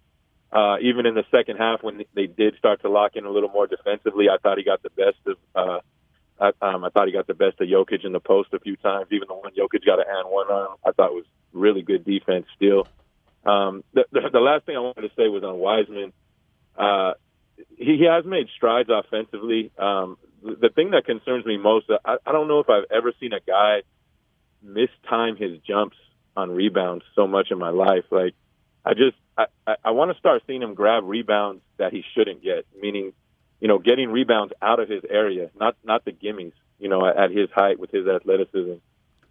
[0.53, 3.49] Uh, even in the second half, when they did start to lock in a little
[3.49, 5.37] more defensively, I thought he got the best of.
[5.57, 5.81] Uh,
[6.41, 8.77] I, um, I thought he got the best of Jokic in the post a few
[8.77, 9.09] times.
[9.13, 12.47] Even the one Jokic got a hand one on, I thought was really good defense
[12.57, 12.89] still.
[13.45, 16.13] Um, the, the, the last thing I wanted to say was on Wiseman.
[16.77, 17.13] Uh,
[17.77, 19.71] he, he has made strides offensively.
[19.79, 23.13] Um, the, the thing that concerns me most, I, I don't know if I've ever
[23.21, 23.83] seen a guy
[24.65, 25.97] mistime his jumps
[26.37, 28.05] on rebounds so much in my life.
[28.11, 28.35] Like,
[28.85, 32.43] I just, I, I, I want to start seeing him grab rebounds that he shouldn't
[32.43, 33.13] get, meaning,
[33.61, 36.53] you know, getting rebounds out of his area, not not the gimmies.
[36.79, 38.75] you know, at, at his height with his athleticism.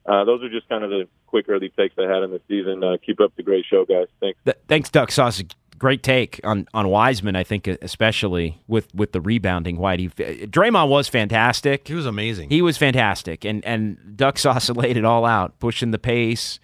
[0.06, 2.84] Uh, those are just kind of the quick early takes I had in the season.
[2.84, 4.08] Uh, keep up the great show, guys.
[4.20, 4.40] Thanks.
[4.46, 5.42] Th- thanks, Duck Sauce.
[5.78, 7.36] Great take on on Wiseman.
[7.36, 9.78] I think especially with with the rebounding.
[9.78, 10.12] Whitey,
[10.50, 11.88] Draymond was fantastic.
[11.88, 12.50] He was amazing.
[12.50, 16.60] He was fantastic, and and Duck Sauce laid it all out, pushing the pace.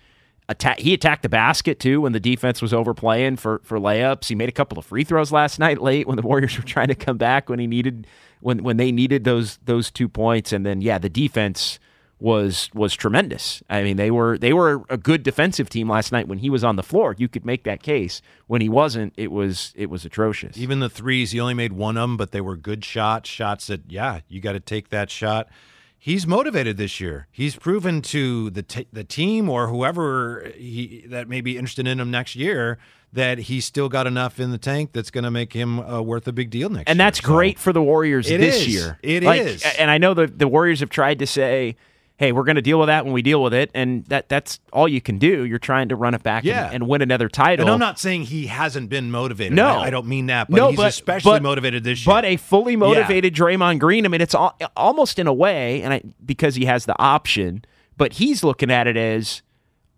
[0.47, 4.27] Attack, he attacked the basket too when the defense was overplaying for for layups.
[4.27, 6.89] He made a couple of free throws last night late when the Warriors were trying
[6.89, 8.05] to come back when he needed
[8.41, 10.53] when when they needed those those two points.
[10.53, 11.79] And then yeah, the defense
[12.19, 13.61] was was tremendous.
[13.69, 16.63] I mean, they were they were a good defensive team last night when he was
[16.63, 17.15] on the floor.
[17.17, 18.21] You could make that case.
[18.47, 20.57] When he wasn't, it was it was atrocious.
[20.57, 23.29] Even the threes, he only made one of them, but they were good shots.
[23.29, 25.49] Shots that yeah, you got to take that shot.
[25.97, 27.27] He's motivated this year.
[27.31, 31.99] He's proven to the t- the team or whoever he that may be interested in
[31.99, 32.77] him next year
[33.13, 36.27] that he's still got enough in the tank that's going to make him uh, worth
[36.27, 37.05] a big deal next and year.
[37.05, 38.67] that's great for the Warriors this is.
[38.67, 38.99] year.
[39.01, 39.63] It is.
[39.63, 41.75] is, And I know the the Warriors have tried to say,
[42.17, 44.59] "Hey, we're going to deal with that when we deal with it," and that that's
[44.73, 45.43] all you can do.
[45.43, 46.65] You're trying to run it back Yeah.
[46.65, 47.65] and, and win another title.
[47.65, 49.53] And I'm not saying he hasn't been motivated.
[49.53, 49.67] No.
[49.67, 52.13] I, I don't mean that, but no, he's but, especially but- motivated this year.
[52.13, 54.05] But a fully motivated Draymond Green.
[54.05, 57.63] I mean, it's all, almost in a way, and I, because he has the option,
[57.97, 59.41] but he's looking at it as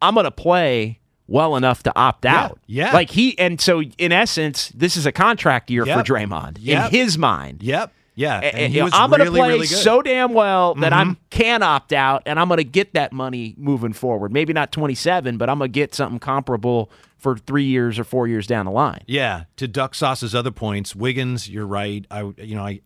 [0.01, 0.99] I'm going to play
[1.29, 2.57] well enough to opt out.
[2.67, 2.93] yeah.
[2.93, 5.97] Like he, and so in essence, this is a contract year Yep.
[6.05, 6.85] for Draymond Yep.
[6.93, 7.61] in his mind.
[7.63, 7.91] Yep.
[8.17, 8.39] Yeah.
[8.39, 11.01] And he was I'm going to really, play really so damn well that I Mhm.
[11.09, 14.33] am can opt out, and I'm going to get that money moving forward.
[14.33, 18.27] Maybe not 27, but I'm going to get something comparable for three years or four
[18.27, 19.01] years down the line.
[19.07, 22.05] Yeah, to Duck Sauce's other points, Wiggins, you're right.
[22.11, 22.81] I you know I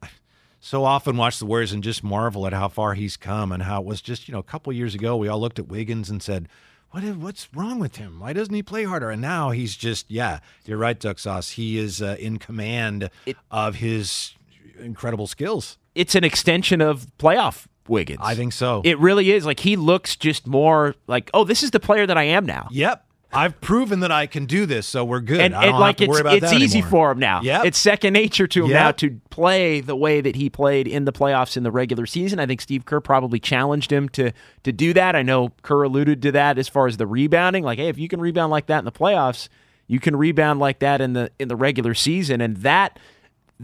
[0.59, 3.79] so often watch the Warriors and just marvel at how far he's come and how
[3.81, 6.21] it was just you know a couple years ago we all looked at Wiggins and
[6.21, 6.47] said,
[6.91, 8.19] what is, what's wrong with him?
[8.19, 9.09] Why doesn't he play harder?
[9.11, 11.51] And now he's just yeah, you're right, Duck Sauce.
[11.51, 13.09] He is uh, in command
[13.49, 14.33] of his
[14.79, 15.77] incredible skills.
[15.95, 18.21] It's an extension of playoff Wiggins.
[18.23, 18.81] I think so.
[18.85, 19.45] It really is.
[19.45, 22.67] Like he looks just more like, oh, this is the player that I am now.
[22.71, 23.05] Yep.
[23.33, 25.39] I've proven that I can do this, so we're good.
[25.39, 26.89] And, I don't and like to it's worry about it's easy anymore.
[26.89, 27.41] for him now.
[27.41, 27.65] Yep.
[27.65, 28.79] It's second nature to him Yep.
[28.79, 32.39] now to play the way that he played in the playoffs in the regular season.
[32.39, 34.31] I think Steve Kerr probably challenged him to
[34.63, 35.15] to do that.
[35.15, 37.63] I know Kerr alluded to that as far as the rebounding.
[37.63, 39.47] Like, hey, if you can rebound like that in the playoffs,
[39.87, 42.99] you can rebound like that in the in the regular season, and that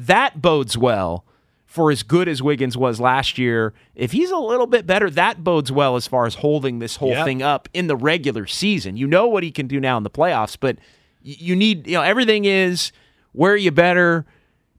[0.06, 1.26] that bodes well
[1.66, 3.74] for as good as Wiggins was last year.
[3.96, 7.10] If he's a little bit better, that bodes well as far as holding this whole
[7.10, 7.26] Yep.
[7.26, 8.96] thing up in the regular season.
[8.98, 10.78] You know what he can do now in the playoffs, but
[11.24, 12.92] you need, you know, everything is
[13.34, 14.26] where are you better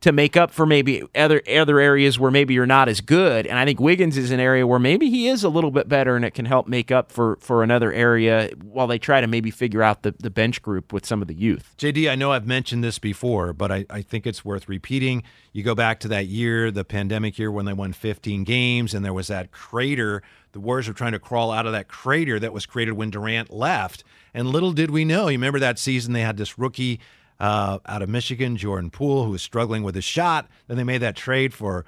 [0.00, 3.46] to make up for maybe other other areas where maybe you're not as good.
[3.46, 6.14] And I think Wiggins is an area where maybe he is a little bit better
[6.14, 9.50] and it can help make up for for another area while they try to maybe
[9.50, 11.74] figure out the, the bench group with some of the youth.
[11.78, 15.22] JD, I know I've mentioned this before, but I, I think it's worth repeating.
[15.52, 19.04] You go back to that year, the pandemic year, when they won 15 games, and
[19.04, 20.22] there was that crater.
[20.52, 23.50] The Warriors were trying to crawl out of that crater that was created when Durant
[23.50, 24.02] left.
[24.32, 27.00] And little did we know, you remember that season they had this rookie
[27.40, 30.48] uh, out of Michigan, Jordan Poole, who was struggling with his shot.
[30.66, 31.84] Then they made that trade for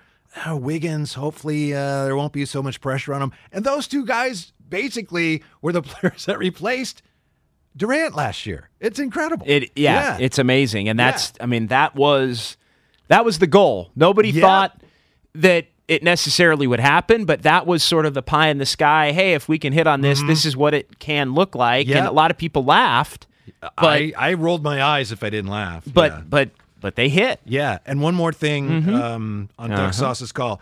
[0.46, 1.14] uh, Wiggins.
[1.14, 3.32] Hopefully, uh, there won't be so much pressure on him.
[3.52, 7.02] And those two guys basically were the players that replaced
[7.76, 8.68] Durant last year.
[8.80, 9.44] It's incredible.
[9.48, 12.56] It yeah, it's amazing, and that's I mean that was
[13.08, 13.90] that was the goal.
[13.94, 14.40] Nobody Yeah.
[14.42, 14.82] thought
[15.34, 19.10] that it necessarily would happen, but that was sort of the pie in the sky.
[19.12, 21.86] Hey, if we can hit on this, this is what it can look like.
[21.88, 22.06] And Mm-hmm.
[22.08, 23.26] A lot of people laughed,
[23.60, 25.84] but I, I rolled my eyes if I didn't laugh.
[25.92, 26.22] but yeah.
[26.28, 26.50] but
[26.80, 27.40] but they hit.
[27.44, 28.94] Yeah, and one more thing Mhm.
[29.00, 29.82] um, on Uh-huh.
[29.84, 30.60] Duck Sauce's call.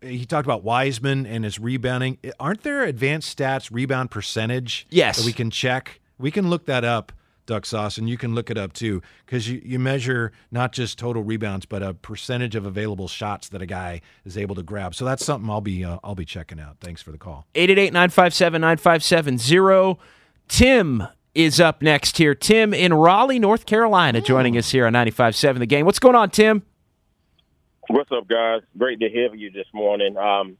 [0.00, 2.18] He talked about Wiseman and his rebounding.
[2.38, 4.86] Aren't there advanced stats, rebound percentage?
[4.90, 5.16] Yes.
[5.18, 5.98] That we can check.
[6.18, 7.10] We can look that up,
[7.46, 10.98] Duck Sauce, and you can look it up too, because you, you measure not just
[10.98, 14.94] total rebounds, but a percentage of available shots that a guy is able to grab.
[14.94, 16.76] So that's something I'll be uh, I'll be checking out.
[16.80, 17.44] Thanks for the call.
[17.54, 19.98] 888-957-9570.
[20.48, 22.34] Tim is up next here.
[22.34, 25.84] Tim in Raleigh, North Carolina, joining us here on 95.7 The Game.
[25.84, 26.62] What's going on, Tim?
[27.88, 28.62] What's up, guys?
[28.76, 30.16] Great to hear you this morning.
[30.16, 30.56] Um,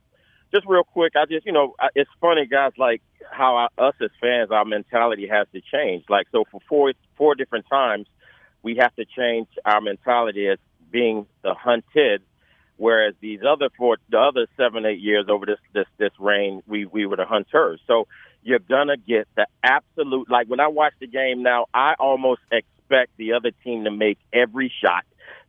[0.54, 3.02] just real quick, I just, you know, it's funny, guys, like
[3.32, 6.04] how us as fans, our mentality has to change.
[6.08, 8.06] Like, so for four four different times,
[8.62, 10.58] we have to change our mentality as
[10.90, 12.22] being the hunted,
[12.76, 16.84] whereas these other four, the other seven, eight years over this this this reign, we
[16.84, 17.80] we were the hunters.
[17.86, 18.06] So
[18.46, 20.30] you're gonna get the absolute.
[20.30, 24.18] Like when I watch the game now, I almost expect the other team to make
[24.32, 25.04] every shot.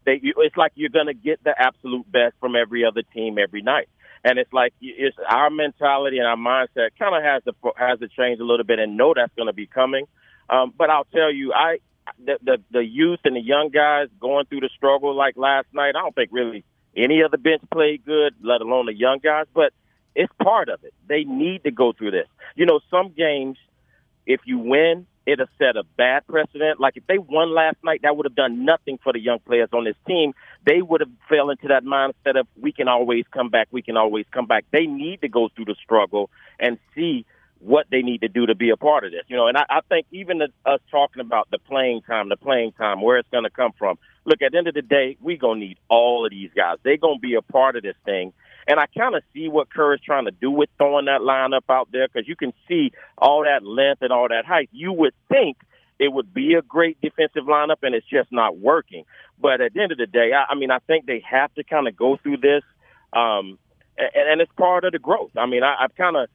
[0.05, 3.87] They, it's like you're gonna get the absolute best from every other team every night.
[4.23, 8.07] And it's like it's our mentality and our mindset kind of has to has to
[8.07, 10.05] change a little bit and know that's going to be coming.
[10.49, 11.77] Um, but I'll tell you, I
[12.25, 15.93] the, the the youth and the young guys going through the struggle like last night.
[15.95, 19.45] I don't think really any of the bench played good, let alone the young guys.
[19.53, 19.71] But
[20.17, 20.95] It's part of it.
[21.07, 22.27] They need to go through this.
[22.55, 23.57] You know, some games,
[24.25, 26.79] if you win, it'll set a bad precedent.
[26.79, 29.69] Like if they won last night, that would have done nothing for the young players
[29.73, 30.33] on this team.
[30.65, 33.95] They would have fell into that mindset of we can always come back, we can
[33.95, 34.65] always come back.
[34.71, 37.23] They need to go through the struggle and see
[37.59, 39.23] what they need to do to be a part of this.
[39.27, 42.37] You know, and I, I think even the, us talking about the playing time, the
[42.37, 43.99] playing time, where it's going to come from.
[44.25, 46.77] Look, at the end of the day, we're gonna need all of these guys.
[46.83, 48.33] They're gonna be a part of this thing.
[48.67, 51.63] And I kind of see what Kerr is trying to do with throwing that lineup
[51.69, 54.69] out there because you can see all that length and all that height.
[54.73, 55.57] You would think
[55.99, 59.05] it would be a great defensive lineup, and it's just not working.
[59.39, 61.63] But at the end of the day, I, I mean, I think they have to
[61.63, 62.63] kind of go through this,
[63.13, 63.57] um,
[63.97, 65.31] and, and it's part of the growth.
[65.37, 66.29] I mean, I, I've kind of,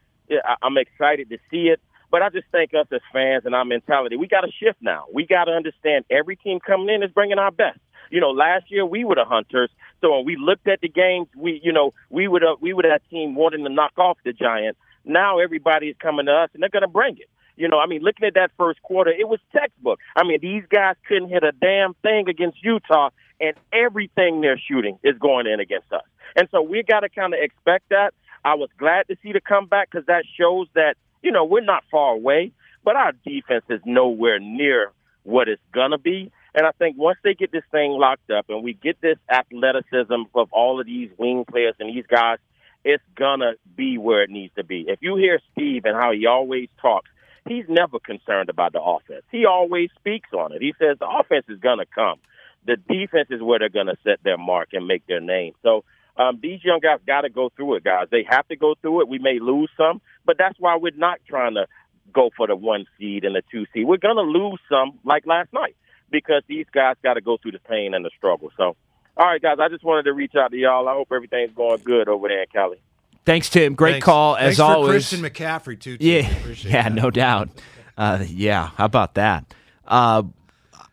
[0.63, 1.81] I'm excited to see it.
[2.11, 5.07] But I just think us as fans and our mentality, we got to shift now.
[5.15, 7.79] We got to understand every team coming in is bringing our best.
[8.13, 9.71] You know, last year we were the hunters.
[10.03, 12.85] So when we looked at the games, we, you know, we would have, we would
[12.85, 14.79] have team wanting to knock off the Giants.
[15.07, 17.31] Now everybody is coming to us and they're going to bring it.
[17.57, 19.99] You know, I mean, looking at that first quarter, it was textbook.
[20.15, 23.11] I mean, these guys couldn't hit a damn thing against Utah,
[23.41, 26.05] and everything they're shooting is going in against us.
[26.37, 28.15] And so we got to kind of expect that.
[28.45, 31.85] I was glad to see the comeback because that shows that, you know, we're not
[31.91, 32.53] far away,
[32.85, 34.93] but our defense is nowhere near
[35.25, 36.31] what it's going to be.
[36.55, 40.25] And I think once they get this thing locked up and we get this athleticism
[40.35, 42.39] of all of these wing players and these guys,
[42.85, 44.85] it's gonna be where it needs to be.
[44.89, 47.09] If you hear Steve and how he always talks,
[47.49, 49.23] he's never concerned about the offense.
[49.31, 50.61] He always speaks on it.
[50.61, 52.19] He says the offense is gonna come.
[52.67, 55.55] The defense is where they're gonna set their mark and make their name.
[55.63, 55.85] So
[56.17, 58.09] um, these young guys got to go through it, guys.
[58.11, 59.09] They have to go through it.
[59.09, 61.67] We may lose some, but that's why we're not trying to
[62.13, 63.87] go for the one seed and the two seed.
[63.87, 65.77] We're gonna lose some, like last night
[66.13, 68.51] because these guys got to go through the pain and the struggle.
[68.57, 68.77] So,
[69.17, 70.89] all right, guys, I just wanted to reach out to y'all.
[70.89, 72.81] I hope everything's going good over there in Cali.
[73.25, 73.75] Thanks, Tim.
[73.75, 74.05] Great Thanks.
[74.05, 74.91] call as Thanks always.
[74.91, 75.97] Christian McCaffrey too.
[75.97, 76.07] Tim.
[76.07, 76.95] Yeah, yeah, that.
[76.95, 77.49] no doubt.
[77.97, 79.53] Uh, yeah, how about that?
[79.87, 80.23] Uh,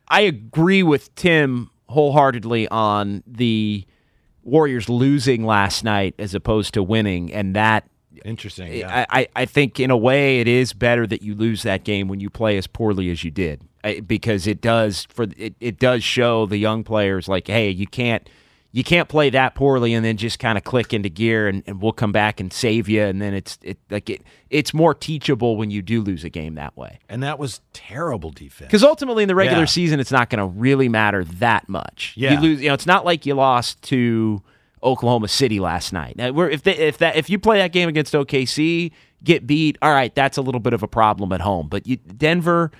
[0.07, 3.85] I agree with Tim wholeheartedly on the
[4.43, 7.87] Warriors losing last night as opposed to winning, and that
[8.25, 8.73] Interesting.
[8.73, 9.05] Yeah.
[9.09, 12.07] I, I, I think in a way it is better that you lose that game
[12.07, 13.67] when you play as poorly as you did I,
[14.05, 18.29] because it does for it, it does show the young players like hey you can't
[18.71, 21.81] you can't play that poorly and then just kind of click into gear and, and
[21.81, 25.57] we'll come back and save you and then it's it like it it's more teachable
[25.57, 28.67] when you do lose a game that way and that was terrible defense.
[28.67, 29.65] because ultimately in the regular Yeah.
[29.65, 32.33] season it's not going to really matter that much Yeah.
[32.33, 34.41] you lose you know it's not like you lost to
[34.81, 36.15] Oklahoma City last night.
[36.15, 39.77] Now, we're, if they, if that if you play that game against OKC, get beat,
[39.81, 41.67] all right, that's a little bit of a problem at home.
[41.67, 42.71] But you, Denver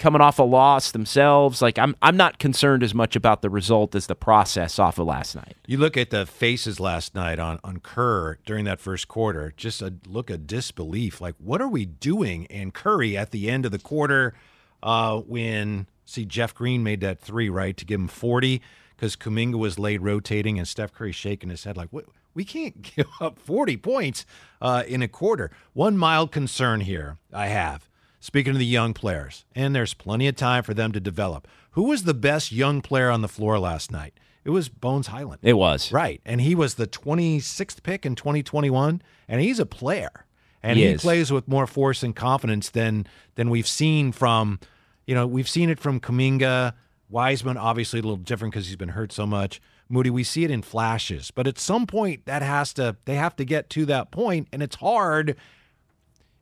[0.00, 3.94] coming off a loss themselves, like I'm I'm not concerned as much about the result
[3.94, 5.56] as the process off of last night.
[5.66, 9.80] You look at the faces last night on, on Kerr during that first quarter, just
[9.80, 11.20] a look of disbelief.
[11.20, 12.46] Like, what are we doing?
[12.48, 14.34] And Curry at the end of the quarter,
[14.82, 18.60] uh, when, see, Jeff Green made that three, right, to give him 40
[18.96, 22.06] because Kuminga was late rotating and Steph Curry shaking his head like, what?
[22.32, 24.24] We can't give up 40 points
[24.62, 25.50] uh, in a quarter.
[25.74, 27.89] One mild concern here I have.
[28.22, 31.48] Speaking of the young players, and there's plenty of time for them to develop.
[31.72, 34.12] Who was the best young player on the floor last night?
[34.44, 35.40] It was Bones Hyland.
[35.42, 35.90] It was.
[35.90, 36.20] Right.
[36.24, 40.26] And he was the 26th pick in 2021, and he's a player.
[40.62, 43.06] And He he, plays with more force and confidence than
[43.36, 44.60] than we've seen from,
[45.06, 46.74] you know, we've seen it from Kuminga,
[47.08, 49.60] Wiseman, obviously a little different because he's been hurt so much.
[49.88, 53.34] Moody, we see it in flashes, but at some point that has to they have
[53.36, 55.36] to get to that point, and it's hard.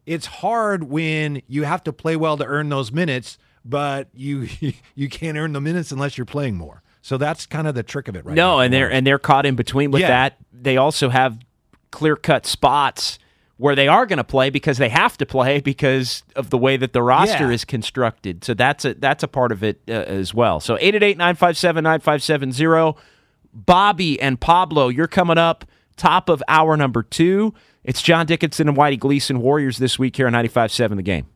[0.09, 4.49] It's hard when you have to play well to earn those minutes, but you
[4.95, 6.83] you can't earn the minutes unless you're playing more.
[7.03, 8.35] So that's kind of the trick of it, right?
[8.35, 8.61] no, now.
[8.61, 10.09] and they're and they're caught in between with Yeah.
[10.09, 10.39] that.
[10.53, 11.39] They also have
[11.91, 13.19] clear cut spots
[13.59, 16.77] where they are going to play because they have to play because of the way
[16.77, 17.55] that the roster Yeah.
[17.55, 18.45] is constructed.
[18.45, 20.61] So that's a that's a part of it uh, as well.
[20.61, 22.97] So 888-957-9570.
[23.53, 25.65] Bobby and Pablo, you're coming up
[25.97, 27.53] top of hour number 2.
[27.85, 31.27] It's John Dickinson and Whitey Gleason Warriors this week here on 95.7 The Game.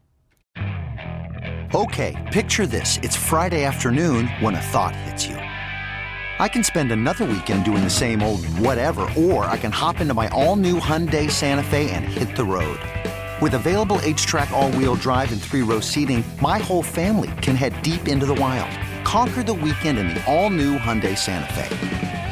[1.74, 2.98] Okay, picture this.
[2.98, 5.36] It's Friday afternoon when a thought hits you.
[5.36, 10.12] I can spend another weekend doing the same old whatever, or I can hop into
[10.12, 12.78] my all new Hyundai Santa Fe and hit the road.
[13.40, 17.80] With available HTRAC, all wheel drive, and three row seating, my whole family can head
[17.82, 18.70] deep into the wild.
[19.04, 22.31] Conquer the weekend in the all new Hyundai Santa Fe.